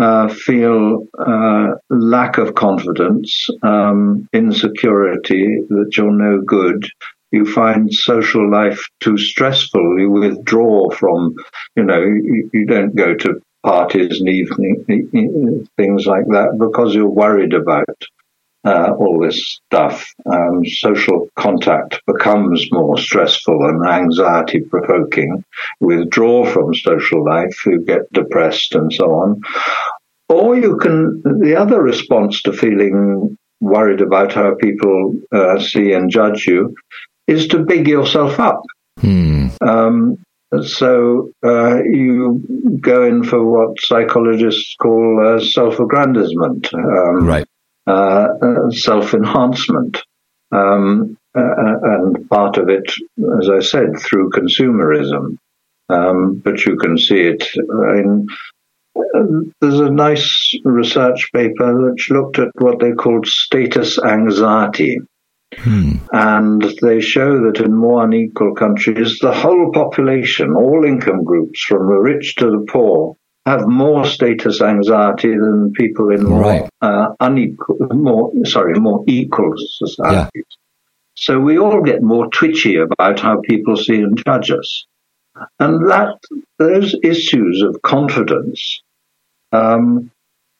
[0.00, 6.86] uh, feel uh, lack of confidence, um, insecurity, that you're no good.
[7.30, 9.98] You find social life too stressful.
[9.98, 11.34] You withdraw from,
[11.76, 14.84] you know, you, you don't go to parties and evening
[15.76, 17.88] things like that because you're worried about
[18.64, 20.12] uh, all this stuff.
[20.30, 25.44] Um, social contact becomes more stressful and anxiety provoking.
[25.80, 29.40] Withdraw from social life, you get depressed and so on.
[30.28, 36.10] Or you can, the other response to feeling worried about how people uh, see and
[36.10, 36.74] judge you
[37.26, 38.62] is to big yourself up.
[39.00, 39.48] Hmm.
[39.60, 40.16] Um,
[40.62, 42.42] so uh, you
[42.80, 47.46] go in for what psychologists call uh, self-aggrandizement, um, right?
[47.86, 50.02] Uh, uh self-enhancement,
[50.52, 52.90] um, uh, uh, and part of it,
[53.40, 55.36] as I said, through consumerism.
[55.88, 58.26] Um, but you can see it in.
[59.60, 64.98] There's a nice research paper which looked at what they called status anxiety.
[65.56, 65.92] Hmm.
[66.12, 71.86] And they show that in more unequal countries, the whole population, all income groups, from
[71.86, 76.70] the rich to the poor, have more status anxiety than people in more right.
[76.80, 80.30] uh, unequal, more sorry, more equal societies.
[80.34, 80.42] Yeah.
[81.16, 84.86] So we all get more twitchy about how people see and judge us,
[85.60, 86.18] and that
[86.58, 88.82] those issues of confidence
[89.52, 90.10] um,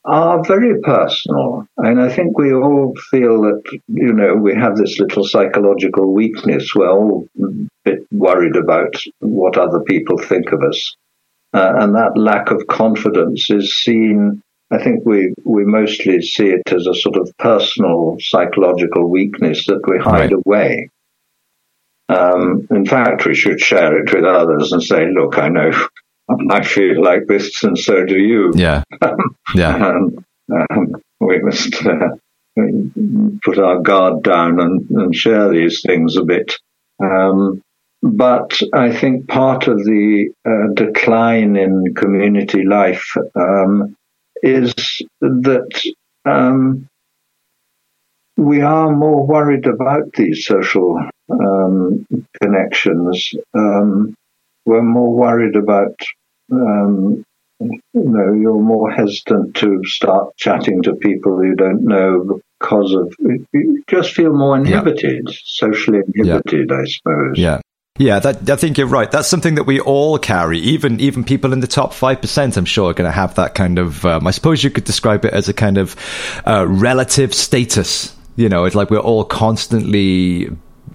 [0.04, 1.66] are very personal.
[1.78, 6.74] And I think we all feel that, you know, we have this little psychological weakness.
[6.74, 7.48] We're all a
[7.84, 10.94] bit worried about what other people think of us.
[11.54, 16.62] Uh, and that lack of confidence is seen, I think we, we mostly see it
[16.72, 20.42] as a sort of personal psychological weakness that we hide right.
[20.44, 20.90] away.
[22.08, 25.70] Um, in fact, we should share it with others and say, look, I know
[26.50, 28.52] I feel like this, and so do you.
[28.54, 28.82] Yeah,
[29.54, 29.90] yeah.
[29.90, 32.16] and, um, we must uh,
[33.42, 36.54] put our guard down and, and, share these things a bit.
[37.02, 37.62] Um,
[38.04, 43.96] but I think part of the uh, decline in community life um,
[44.42, 44.74] is
[45.22, 45.92] that
[46.26, 46.86] um,
[48.36, 52.06] we are more worried about these social um,
[52.42, 53.32] connections.
[53.54, 54.14] Um,
[54.66, 55.98] we're more worried about,
[56.52, 57.24] um,
[57.58, 63.14] you know, you're more hesitant to start chatting to people you don't know because of,
[63.54, 65.36] you just feel more inhibited, yeah.
[65.42, 66.76] socially inhibited, yeah.
[66.76, 67.38] I suppose.
[67.38, 67.60] Yeah.
[67.96, 69.08] Yeah, that, I think you're right.
[69.08, 70.58] That's something that we all carry.
[70.58, 73.54] Even even people in the top five percent, I'm sure, are going to have that
[73.54, 74.04] kind of.
[74.04, 75.94] Um, I suppose you could describe it as a kind of
[76.44, 78.12] uh, relative status.
[78.34, 80.48] You know, it's like we're all constantly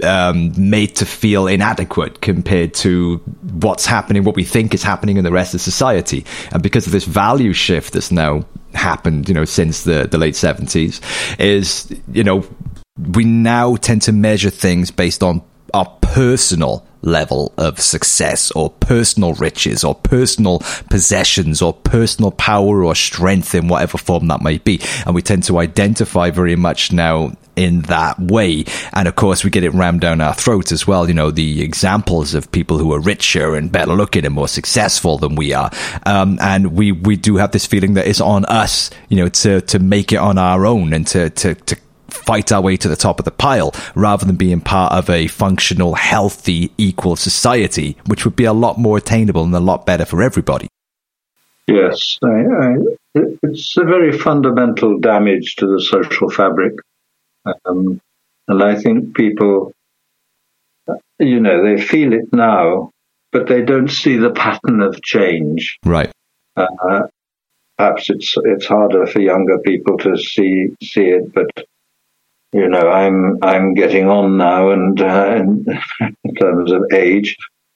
[0.04, 3.20] um, made to feel inadequate compared to
[3.62, 6.26] what's happening, what we think is happening in the rest of society.
[6.52, 10.34] And because of this value shift that's now happened, you know, since the, the late
[10.34, 11.00] 70s,
[11.40, 12.46] is, you know,
[12.98, 15.42] we now tend to measure things based on
[15.74, 20.60] our personal level of success or personal riches or personal
[20.90, 24.80] possessions or personal power or strength in whatever form that might be.
[25.06, 28.64] And we tend to identify very much now in that way.
[28.94, 31.08] And of course, we get it rammed down our throats as well.
[31.08, 35.18] You know, the examples of people who are richer and better looking and more successful
[35.18, 35.70] than we are.
[36.06, 39.62] Um, and we, we do have this feeling that it's on us, you know, to,
[39.62, 41.76] to make it on our own and to, to, to
[42.14, 45.28] fight our way to the top of the pile rather than being part of a
[45.28, 50.06] functional, healthy, equal society, which would be a lot more attainable and a lot better
[50.06, 50.68] for everybody.
[51.68, 52.76] Yes, I, I,
[53.44, 56.74] it's a very fundamental damage to the social fabric.
[57.66, 58.02] Um,
[58.48, 59.74] and I think people,
[61.20, 62.92] you know, they feel it now,
[63.32, 65.78] but they don't see the pattern of change.
[65.86, 66.12] Right.
[66.56, 67.08] Uh,
[67.78, 71.50] perhaps it's it's harder for younger people to see see it, but
[72.54, 75.36] you know, I'm I'm getting on now, and uh,
[76.24, 77.36] in, terms of age,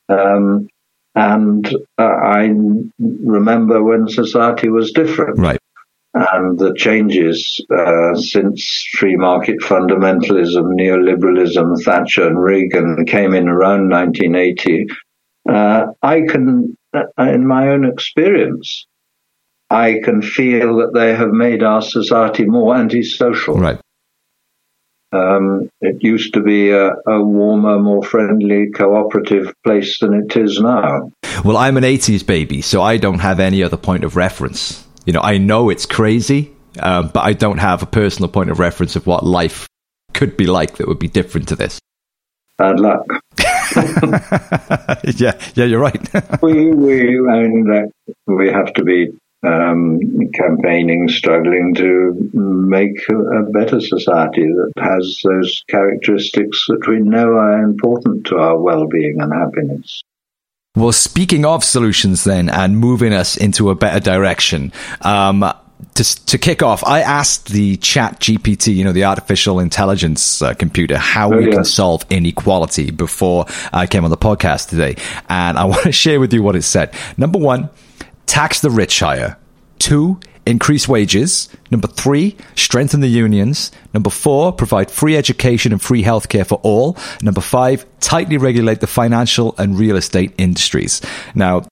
[0.09, 0.67] um,
[1.15, 2.49] and uh, I
[2.99, 5.59] remember when society was different, right?
[6.15, 13.89] And the changes uh, since free market fundamentalism, neoliberalism, Thatcher and Reagan came in around
[13.89, 14.85] 1980.
[15.49, 18.85] Uh, I can, uh, in my own experience,
[19.71, 23.55] I can feel that they have made our society more antisocial.
[23.55, 23.79] Right.
[25.13, 30.59] Um, it used to be a, a, warmer, more friendly, cooperative place than it is
[30.59, 31.11] now.
[31.45, 34.85] Well, I'm an 80s baby, so I don't have any other point of reference.
[35.05, 38.57] You know, I know it's crazy, um, but I don't have a personal point of
[38.57, 39.67] reference of what life
[40.13, 41.79] could be like that would be different to this.
[42.57, 43.05] Bad luck.
[45.15, 46.41] yeah, yeah, you're right.
[46.41, 47.91] we, we, I mean,
[48.27, 49.11] we have to be
[49.43, 49.99] um,
[50.33, 57.61] campaigning, struggling to make a better society that has those characteristics that we know are
[57.63, 60.01] important to our well-being and happiness.
[60.75, 65.53] Well, speaking of solutions then and moving us into a better direction, um,
[65.95, 70.53] to, to kick off, I asked the chat GPT, you know, the artificial intelligence uh,
[70.53, 71.55] computer, how oh, we yeah.
[71.55, 74.95] can solve inequality before I came on the podcast today.
[75.29, 76.93] And I want to share with you what it said.
[77.17, 77.69] Number one,
[78.25, 79.37] tax the rich higher.
[79.79, 81.49] Two, increase wages.
[81.71, 83.71] Number three, strengthen the unions.
[83.93, 86.97] Number four, provide free education and free healthcare for all.
[87.21, 91.01] Number five, tightly regulate the financial and real estate industries.
[91.35, 91.65] Now,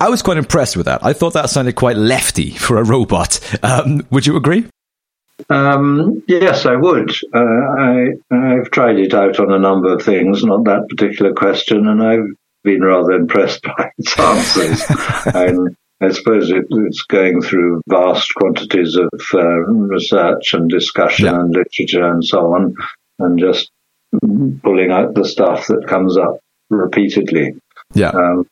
[0.00, 1.04] I was quite impressed with that.
[1.04, 3.40] I thought that sounded quite lefty for a robot.
[3.64, 4.66] Um, would you agree?
[5.50, 7.10] Um, yes, I would.
[7.32, 11.86] Uh, I, I've tried it out on a number of things, not that particular question,
[11.86, 14.84] and I've been rather impressed by its answers.
[15.34, 21.40] and I suppose it, it's going through vast quantities of uh, research and discussion yeah.
[21.40, 22.74] and literature and so on,
[23.18, 23.70] and just
[24.62, 26.38] pulling out the stuff that comes up
[26.70, 27.54] repeatedly.
[27.94, 28.10] Yeah.
[28.10, 28.46] Um,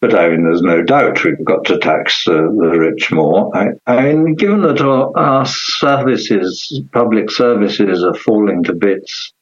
[0.00, 3.50] but I mean, there's no doubt we've got to tax uh, the rich more.
[3.56, 9.32] I, I, mean, given that our, our, services, public services, are falling to bits,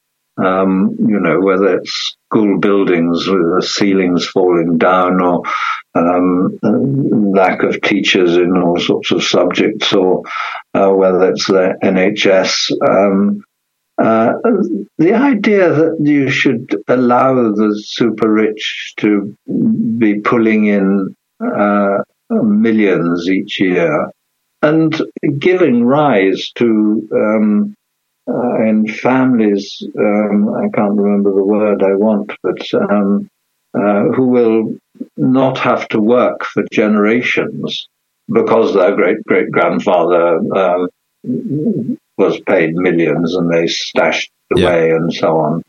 [0.43, 5.43] um, you know, whether it's school buildings with the ceilings falling down or
[5.95, 6.59] um,
[7.33, 10.23] lack of teachers in all sorts of subjects or
[10.75, 12.71] uh, whether it's the NHS.
[12.87, 13.43] Um,
[13.99, 14.33] uh,
[14.99, 19.35] the idea that you should allow the super rich to
[19.97, 24.11] be pulling in uh, millions each year
[24.63, 25.01] and
[25.39, 27.75] giving rise to um,
[28.29, 33.31] uh, in families, um, I can't remember the word I want, but um,
[33.75, 34.77] uh, who will
[35.17, 37.89] not have to work for generations
[38.33, 40.89] because their great great grandfather um,
[42.19, 44.97] was paid millions and they stashed away yeah.
[44.97, 45.63] and so on.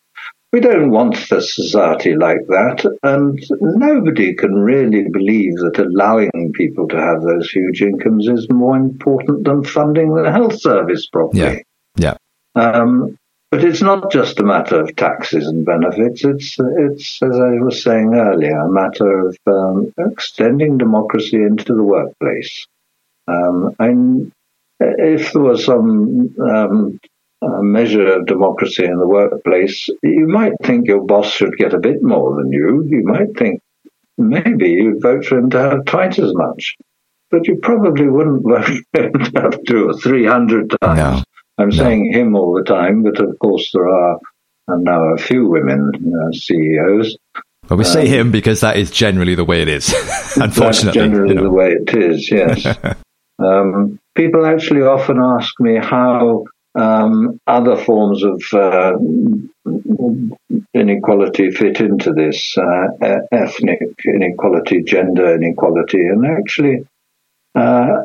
[0.53, 6.87] We don't want a society like that, and nobody can really believe that allowing people
[6.87, 11.41] to have those huge incomes is more important than funding the health service properly.
[11.41, 11.59] Yeah.
[12.57, 13.17] Um,
[13.49, 16.25] but it's not just a matter of taxes and benefits.
[16.25, 21.83] It's, it's as I was saying earlier, a matter of um, extending democracy into the
[21.83, 22.67] workplace.
[23.27, 24.31] Um, and
[24.79, 26.99] if there was some um,
[27.41, 32.03] measure of democracy in the workplace, you might think your boss should get a bit
[32.03, 32.85] more than you.
[32.89, 33.61] You might think
[34.17, 36.75] maybe you'd vote for him to have twice as much.
[37.29, 40.99] But you probably wouldn't vote for him to have two or three hundred times.
[40.99, 41.23] No.
[41.57, 41.75] I'm no.
[41.75, 44.19] saying him all the time, but of course there are
[44.67, 47.17] now a few women uh, CEOs.
[47.69, 49.89] Well, we say um, him because that is generally the way it is.
[50.37, 51.43] unfortunately, that's generally you know.
[51.43, 52.31] the way it is.
[52.31, 52.65] Yes.
[53.39, 56.45] um, people actually often ask me how
[56.75, 58.93] um, other forms of uh,
[60.73, 66.87] inequality fit into this uh, ethnic inequality, gender inequality, and actually
[67.55, 68.03] uh,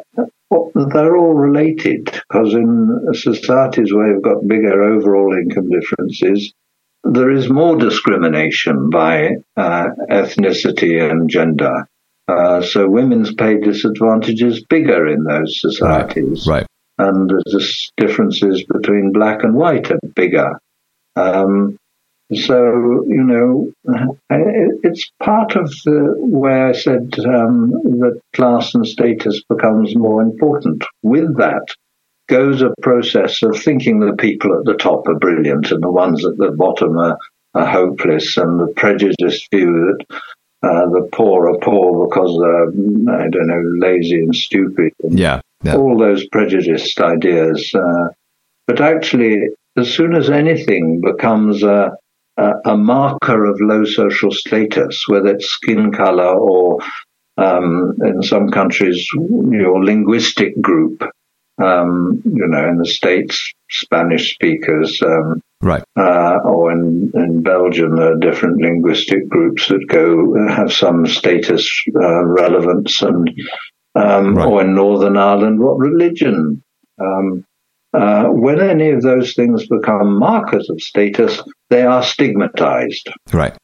[0.75, 6.53] they're all related because in societies where you've got bigger overall income differences,
[7.05, 11.89] there is more discrimination by uh, ethnicity and gender.
[12.29, 16.47] Uh, so women's pay disadvantage is bigger in those societies.
[16.47, 16.61] Right.
[16.61, 16.67] right.
[16.99, 20.61] And the differences between black and white are bigger.
[21.17, 21.77] Um,
[22.37, 23.71] so, you know,
[24.83, 30.85] it's part of the way I said um, that class and status becomes more important.
[31.03, 31.67] With that
[32.29, 36.25] goes a process of thinking the people at the top are brilliant and the ones
[36.25, 37.19] at the bottom are,
[37.55, 40.17] are hopeless and the prejudiced view that
[40.63, 44.93] uh, the poor are poor because they're, I don't know, lazy and stupid.
[45.03, 45.77] And yeah, yeah.
[45.77, 47.75] All those prejudiced ideas.
[47.75, 48.09] Uh,
[48.67, 49.39] but actually,
[49.77, 51.97] as soon as anything becomes a,
[52.37, 56.79] a, a, marker of low social status, whether it's skin color or
[57.37, 61.03] um, in some countries, your linguistic group,
[61.63, 65.83] um, you know, in the States, Spanish speakers, um, right?
[65.97, 71.71] Uh, or in, in Belgium, there are different linguistic groups that go have some status
[71.95, 73.31] uh, relevance, and
[73.95, 74.47] um, right.
[74.47, 76.63] or in Northern Ireland, what religion.
[77.01, 77.45] Um,
[77.93, 83.11] uh, when any of those things become markers of status, they are stigmatized.
[83.33, 83.57] Right.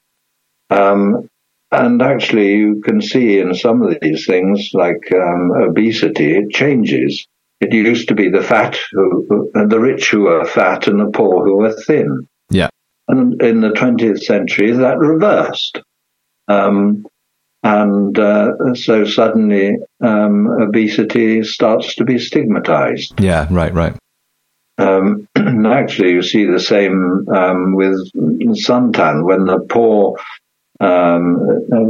[0.70, 1.28] Um,
[1.70, 7.26] and actually, you can see in some of these things, like um, obesity, it changes.
[7.60, 11.44] It used to be the fat, who, the rich who are fat and the poor
[11.44, 12.28] who are thin.
[12.50, 12.68] Yeah.
[13.08, 15.80] And in the 20th century, that reversed.
[16.46, 17.06] Um,
[17.62, 23.20] and uh, so suddenly um, obesity starts to be stigmatized.
[23.20, 23.96] Yeah, right, right.
[24.78, 25.28] Um,
[25.66, 30.16] actually, you see the same um, with suntan when the poor
[30.80, 31.38] um,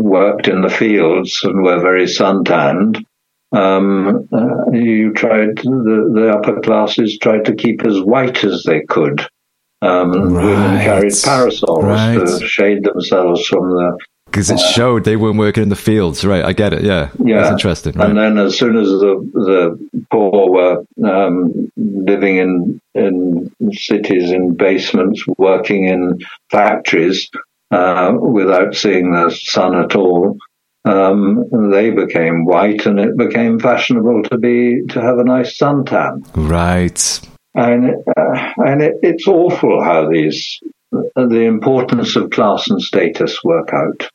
[0.03, 3.05] worked in the fields and were very suntanned
[3.53, 8.82] um, uh, you tried the, the upper classes tried to keep as white as they
[8.82, 9.26] could.
[9.80, 10.45] Um, right.
[10.45, 12.18] Women carried parasols right.
[12.18, 13.99] to shade themselves from the
[14.31, 16.45] because it showed they weren't working in the fields, right?
[16.45, 16.83] I get it.
[16.83, 17.95] Yeah, yeah, that's interesting.
[17.95, 18.09] Right?
[18.09, 24.55] And then, as soon as the the poor were um, living in in cities in
[24.55, 26.18] basements, working in
[26.51, 27.31] factories
[27.70, 30.37] uh, without seeing the sun at all,
[30.85, 36.26] um, they became white, and it became fashionable to be to have a nice suntan.
[36.35, 37.20] Right.
[37.55, 40.61] And uh, and it, it's awful how these
[40.93, 44.09] the importance of class and status work out.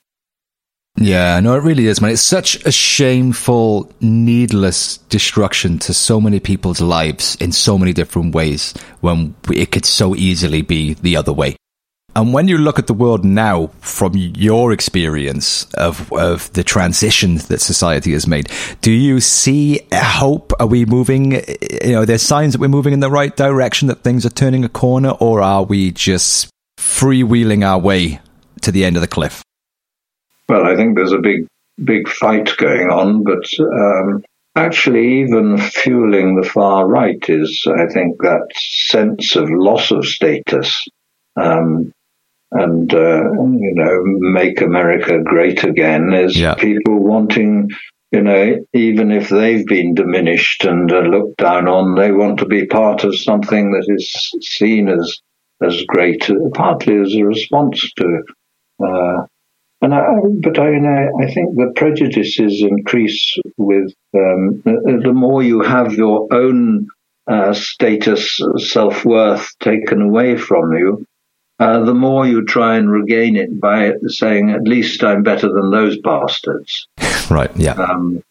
[0.96, 2.12] Yeah, no, it really is, man.
[2.12, 8.36] It's such a shameful, needless destruction to so many people's lives in so many different
[8.36, 11.56] ways when it could so easily be the other way.
[12.16, 17.38] And when you look at the world now from your experience of, of the transition
[17.38, 20.54] that society has made, do you see hope?
[20.60, 21.32] Are we moving,
[21.84, 24.64] you know, there's signs that we're moving in the right direction, that things are turning
[24.64, 28.20] a corner, or are we just freewheeling our way
[28.62, 29.44] to the end of the cliff?
[30.50, 31.48] Well, I think there's a big,
[31.84, 34.24] big fight going on, but um,
[34.56, 40.86] actually, even fueling the far right is, I think, that sense of loss of status.
[41.36, 41.94] Um,
[42.54, 46.54] and uh, you know make America great again is yeah.
[46.54, 47.70] people wanting
[48.12, 52.46] you know even if they've been diminished and uh, looked down on they want to
[52.46, 55.20] be part of something that is seen as
[55.64, 58.24] as great partly as a response to
[58.86, 59.26] uh,
[59.84, 60.02] and I,
[60.42, 66.88] but I, I think the prejudices increase with um, the more you have your own
[67.28, 71.06] uh, status, self worth taken away from you,
[71.60, 75.70] uh, the more you try and regain it by saying, at least I'm better than
[75.70, 76.88] those bastards.
[77.30, 77.74] right, yeah.
[77.74, 78.24] Um,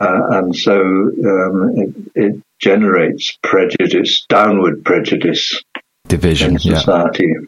[0.00, 5.62] uh, and so um, it, it, generates prejudice, downward prejudice.
[6.08, 7.26] Division, in society.
[7.26, 7.46] Yeah.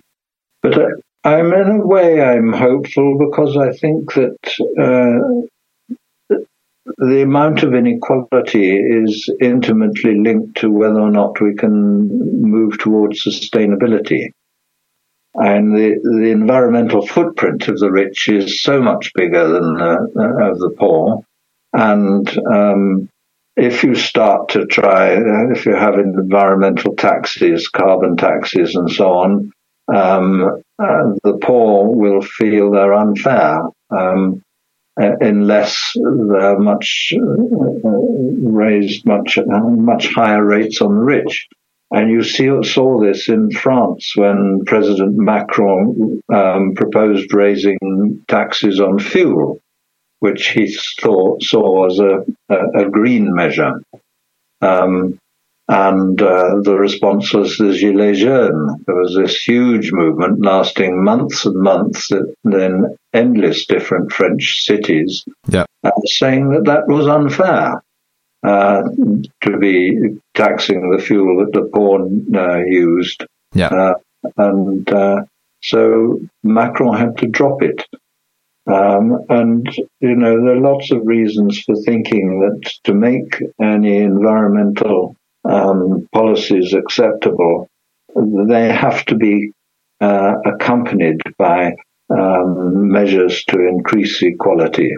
[0.62, 0.88] But uh,
[1.26, 4.38] I'm in a way, I'm hopeful because I think that
[4.78, 6.36] uh,
[6.98, 13.24] the amount of inequality is intimately linked to whether or not we can move towards
[13.24, 14.30] sustainability.
[15.34, 20.60] And the, the environmental footprint of the rich is so much bigger than uh, of
[20.60, 21.24] the poor.
[21.72, 23.08] And um,
[23.56, 29.08] if you start to try, uh, if you have environmental taxes, carbon taxes, and so
[29.08, 29.52] on,
[29.92, 33.60] um, uh, the poor will feel they're unfair
[33.90, 34.42] um,
[35.00, 41.48] uh, unless they're much uh, raised much much higher rates on the rich.
[41.92, 48.98] And you see, saw this in France when President Macron um, proposed raising taxes on
[48.98, 49.60] fuel,
[50.18, 53.80] which he thought, saw as a, a, a green measure.
[54.60, 55.18] Um,
[55.68, 58.84] and uh, the response was the Gilets jaunes.
[58.86, 62.10] There was this huge movement lasting months and months
[62.44, 65.64] in endless different French cities yeah.
[65.82, 67.82] uh, saying that that was unfair
[68.44, 68.82] uh,
[69.42, 73.24] to be taxing the fuel that the poor uh, used.
[73.52, 73.68] Yeah.
[73.68, 73.94] Uh,
[74.36, 75.24] and uh,
[75.62, 77.84] so Macron had to drop it.
[78.68, 79.68] Um, and,
[80.00, 85.16] you know, there are lots of reasons for thinking that to make any environmental
[85.48, 87.68] um, policies acceptable,
[88.14, 89.52] they have to be
[90.00, 91.74] uh, accompanied by
[92.10, 94.92] um, measures to increase equality.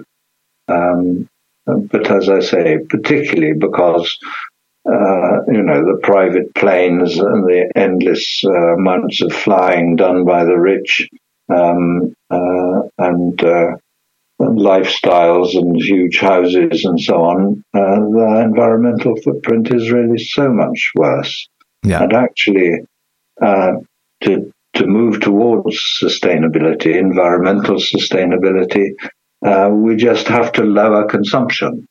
[0.68, 1.28] Um,
[1.66, 4.18] but as I say, particularly because
[4.86, 10.44] uh, you know the private planes and the endless uh, amounts of flying done by
[10.44, 11.09] the rich
[11.55, 13.76] um, uh, and uh,
[14.41, 20.93] lifestyles and huge houses and so on, uh, the environmental footprint is really so much
[20.95, 21.49] worse.
[21.82, 22.03] Yeah.
[22.03, 22.70] And actually,
[23.43, 23.72] uh,
[24.22, 28.91] to to move towards sustainability, environmental sustainability,
[29.45, 31.86] uh, we just have to lower consumption.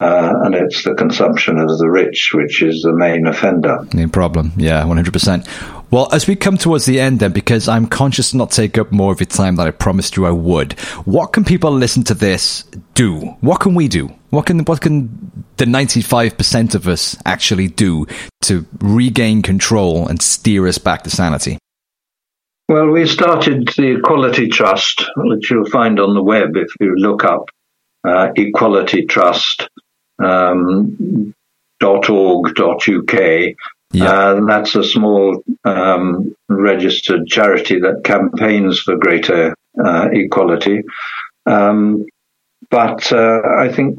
[0.00, 3.78] Uh, and it's the consumption of the rich which is the main offender.
[3.92, 5.77] Main problem, yeah, 100%.
[5.90, 8.76] Well, as we come towards the end then, because I'm conscious not to not take
[8.76, 10.72] up more of your time than I promised you I would,
[11.06, 12.64] what can people listen to this
[12.94, 13.20] do?
[13.40, 14.10] What can we do?
[14.30, 18.06] What can, what can the 95% of us actually do
[18.42, 21.58] to regain control and steer us back to sanity?
[22.68, 27.24] Well, we started the Equality Trust, which you'll find on the web if you look
[27.24, 27.48] up
[28.06, 29.68] uh, Equality Trust
[30.22, 31.34] um.
[33.92, 34.10] Yeah.
[34.10, 40.82] Uh, that's a small um, registered charity that campaigns for greater uh, equality.
[41.46, 42.04] Um,
[42.70, 43.98] but uh, I think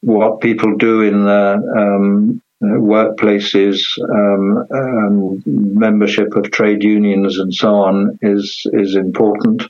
[0.00, 8.18] what people do in their um, workplaces, um, membership of trade unions, and so on
[8.22, 9.62] is is important.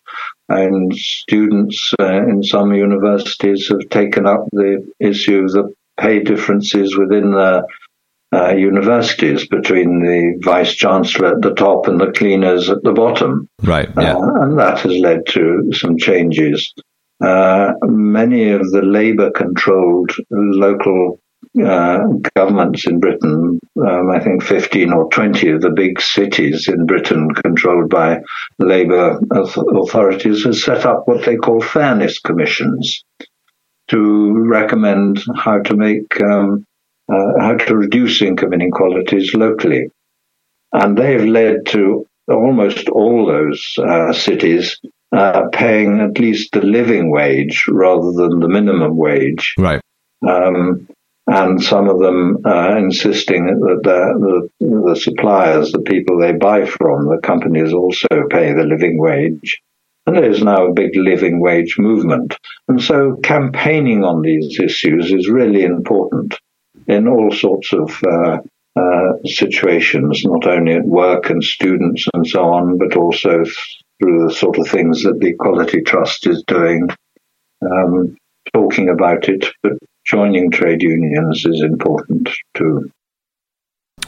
[0.49, 6.97] And students uh, in some universities have taken up the issue of the pay differences
[6.97, 7.67] within the
[8.33, 13.49] uh, universities between the vice chancellor at the top and the cleaners at the bottom.
[13.63, 13.89] Right.
[13.97, 14.17] Yeah.
[14.17, 16.73] Uh, and that has led to some changes.
[17.25, 21.21] Uh, many of the Labour controlled local
[21.65, 21.99] uh,
[22.37, 27.31] governments in Britain, um, I think 15 or 20 of the big cities in Britain
[27.31, 28.19] controlled by
[28.59, 33.03] Labour authorities, have set up what they call fairness commissions
[33.89, 36.65] to recommend how to make um,
[37.13, 39.91] uh, how to reduce income inequalities locally.
[40.73, 44.79] And they've led to almost all those uh, cities
[45.13, 49.55] uh, paying at least the living wage rather than the minimum wage.
[49.59, 49.81] Right.
[50.27, 50.87] Um,
[51.27, 56.65] and some of them uh, insisting that the, the, the, suppliers, the people they buy
[56.65, 59.61] from, the companies also pay the living wage.
[60.07, 62.35] And there's now a big living wage movement.
[62.67, 66.39] And so campaigning on these issues is really important
[66.89, 68.39] in all sorts of uh,
[68.77, 73.45] uh, situations, not only at work and students and so on, but also
[74.01, 76.89] through the sort of things that the Equality Trust is doing,
[77.63, 78.17] um,
[78.53, 79.73] talking about it, but
[80.07, 82.91] joining trade unions is important too.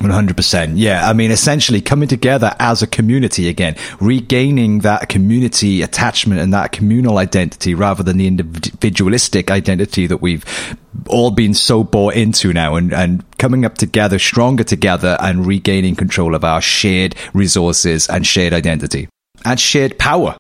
[0.00, 0.72] 100%.
[0.76, 1.08] Yeah.
[1.08, 6.72] I mean, essentially coming together as a community again, regaining that community attachment and that
[6.72, 10.44] communal identity rather than the individualistic identity that we've
[11.06, 15.94] all been so bought into now and, and coming up together, stronger together and regaining
[15.94, 19.08] control of our shared resources and shared identity
[19.44, 20.36] and shared power.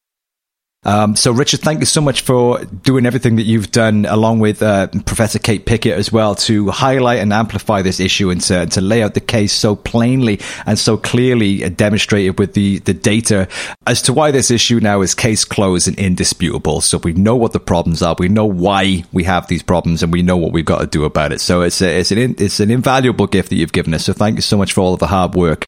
[0.82, 4.62] Um, so, Richard, thank you so much for doing everything that you've done, along with
[4.62, 8.80] uh, Professor Kate Pickett as well, to highlight and amplify this issue and to, to
[8.80, 13.46] lay out the case so plainly and so clearly demonstrated with the, the data
[13.86, 16.80] as to why this issue now is case closed and indisputable.
[16.80, 20.10] So, we know what the problems are, we know why we have these problems, and
[20.10, 21.42] we know what we've got to do about it.
[21.42, 24.06] So, it's, a, it's, an, it's an invaluable gift that you've given us.
[24.06, 25.66] So, thank you so much for all of the hard work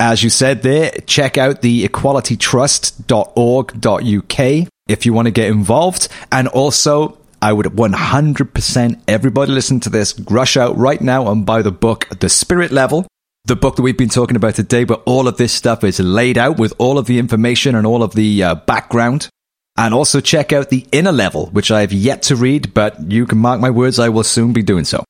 [0.00, 6.08] as you said there, check out the equalitytrust.org.uk if you want to get involved.
[6.32, 11.60] And also, I would 100% everybody listen to this, rush out right now and buy
[11.60, 13.06] the book, The Spirit Level.
[13.44, 16.38] The book that we've been talking about today, but all of this stuff is laid
[16.38, 19.28] out with all of the information and all of the uh, background.
[19.76, 23.26] And also check out The Inner Level, which I have yet to read, but you
[23.26, 25.04] can mark my words, I will soon be doing so.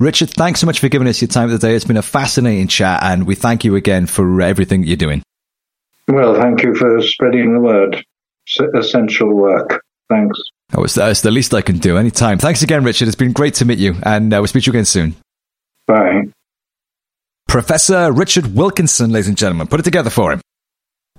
[0.00, 1.74] Richard, thanks so much for giving us your time today.
[1.74, 5.22] It's been a fascinating chat, and we thank you again for everything that you're doing.
[6.08, 8.02] Well, thank you for spreading the word.
[8.74, 9.84] Essential work.
[10.08, 10.40] Thanks.
[10.74, 11.98] Oh, it's, it's the least I can do.
[11.98, 12.38] Anytime.
[12.38, 13.08] Thanks again, Richard.
[13.08, 15.16] It's been great to meet you, and uh, we'll speak to you again soon.
[15.86, 16.22] Bye.
[17.46, 19.66] Professor Richard Wilkinson, ladies and gentlemen.
[19.66, 20.40] Put it together for him.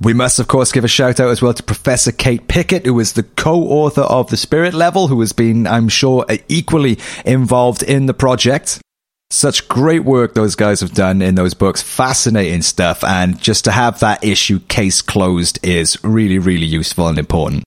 [0.02, 3.00] We must, of course, give a shout out as well to Professor Kate Pickett, who
[3.00, 8.08] is the co-author of The Spirit Level, who has been, I'm sure, equally involved in
[8.08, 8.82] the project.
[9.30, 11.84] Such great work those guys have done in those books.
[11.84, 13.04] Fascinating stuff.
[13.04, 17.64] And just to have that issue case closed is really, really useful and important.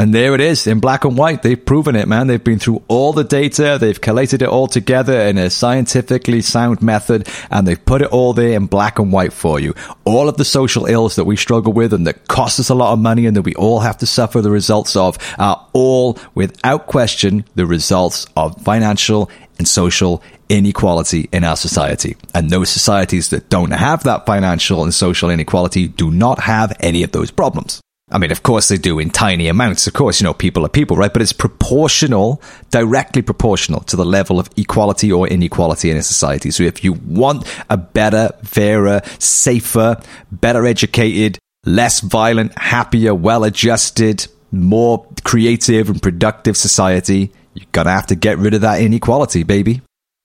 [0.00, 1.42] And there it is in black and white.
[1.42, 2.26] They've proven it, man.
[2.26, 3.76] They've been through all the data.
[3.78, 8.32] They've collated it all together in a scientifically sound method and they've put it all
[8.32, 9.74] there in black and white for you.
[10.06, 12.94] All of the social ills that we struggle with and that cost us a lot
[12.94, 16.86] of money and that we all have to suffer the results of are all without
[16.86, 22.16] question the results of financial and social inequality in our society.
[22.34, 27.02] And those societies that don't have that financial and social inequality do not have any
[27.02, 27.82] of those problems.
[28.10, 29.86] I mean, of course they do in tiny amounts.
[29.86, 31.12] Of course, you know, people are people, right?
[31.12, 36.50] But it's proportional, directly proportional to the level of equality or inequality in a society.
[36.50, 40.00] So if you want a better, fairer, safer,
[40.32, 48.08] better educated, less violent, happier, well adjusted, more creative and productive society, you're gonna have
[48.08, 49.82] to get rid of that inequality, baby.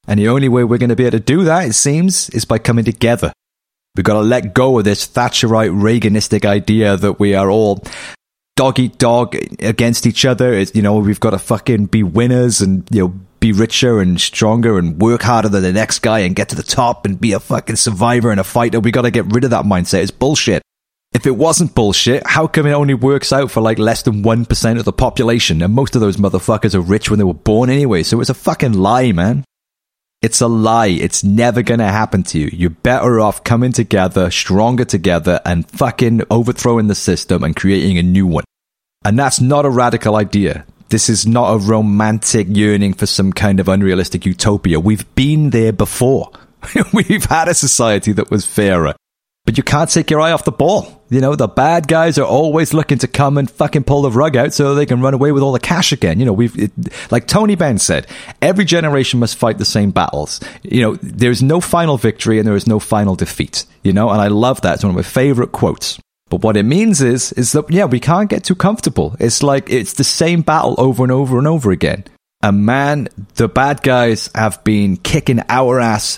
[0.08, 2.46] And the only way we're going to be able to do that, it seems, is
[2.46, 3.34] by coming together
[3.96, 7.84] We've got to let go of this Thatcherite Reaganistic idea that we are all
[8.56, 10.54] dog eat dog against each other.
[10.54, 14.20] It's, you know, we've got to fucking be winners and, you know, be richer and
[14.20, 17.34] stronger and work harder than the next guy and get to the top and be
[17.34, 18.80] a fucking survivor and a fighter.
[18.80, 20.02] We got to get rid of that mindset.
[20.02, 20.62] It's bullshit.
[21.14, 24.80] If it wasn't bullshit, how come it only works out for like less than 1%
[24.80, 25.62] of the population?
[25.62, 28.04] And most of those motherfuckers are rich when they were born anyway.
[28.04, 29.46] So it's a fucking lie, man.
[30.26, 30.88] It's a lie.
[30.88, 32.50] It's never going to happen to you.
[32.52, 38.02] You're better off coming together, stronger together, and fucking overthrowing the system and creating a
[38.02, 38.44] new one.
[39.06, 40.66] And that's not a radical idea.
[40.90, 44.80] this is not a romantic yearning for some kind of unrealistic utopia.
[44.80, 46.32] We've been there before.
[46.94, 48.96] We've had a society that was fairer.
[49.46, 51.04] But you can't take your eye off the ball.
[51.10, 54.36] You know, the bad guys are always looking to come and fucking pull the rug
[54.36, 56.20] out so they can run away with all the cash again.
[56.20, 56.72] You know, we've, it,
[57.12, 58.08] like Tony Benn said,
[58.42, 60.40] every generation must fight the same battles.
[60.64, 63.66] You know, there's no final victory and there is no final defeat.
[63.84, 64.76] You know, and I love that.
[64.76, 66.00] It's one of my favorite quotes.
[66.32, 69.16] But what it means is, is that, yeah, we can't get too comfortable.
[69.20, 72.04] It's like, it's the same battle over and over and over again.
[72.42, 76.18] And man, the bad guys have been kicking our ass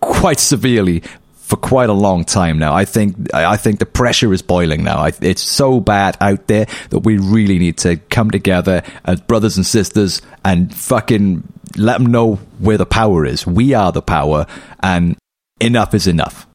[0.00, 1.02] quite severely
[1.46, 2.74] for quite a long time now.
[2.74, 4.98] I think I think the pressure is boiling now.
[4.98, 9.56] I, it's so bad out there that we really need to come together as brothers
[9.56, 11.44] and sisters and fucking
[11.76, 13.46] let them know where the power is.
[13.46, 14.46] We are the power,
[14.80, 15.16] and
[15.60, 16.48] enough is enough.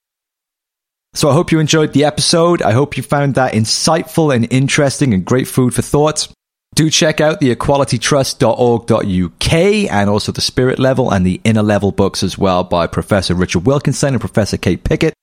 [1.13, 2.61] So I hope you enjoyed the episode.
[2.61, 6.27] I hope you found that insightful and interesting and great food for thought.
[6.73, 12.23] Do check out the equalitytrust.org.uk and also the Spirit Level and the Inner Level books
[12.23, 15.13] as well by Professor Richard Wilkinson and Professor Kate Pickett.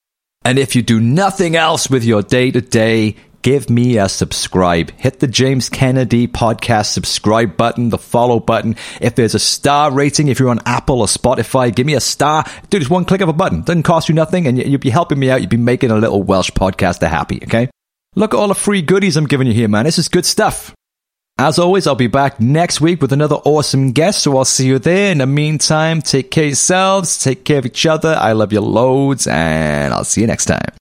[0.44, 4.90] And if you do nothing else with your day to day, give me a subscribe.
[4.99, 8.76] Hit the James Kennedy podcast subscribe button, the follow button.
[9.01, 12.44] If there's a star rating, if you're on Apple or Spotify, give me a star.
[12.68, 13.62] Dude, it's one click of a button.
[13.62, 15.40] Doesn't cost you nothing and you'd be helping me out.
[15.40, 17.70] You'd be making a little Welsh podcaster happy, okay?
[18.16, 19.86] Look at all the free goodies I'm giving you here, man.
[19.86, 20.74] This is good stuff.
[21.41, 24.80] As always, I'll be back next week with another awesome guest, so I'll see you
[24.80, 25.12] there.
[25.12, 28.16] In the meantime, take care yourselves, take care of each other.
[28.18, 30.72] I love you loads, and I'll see you next time.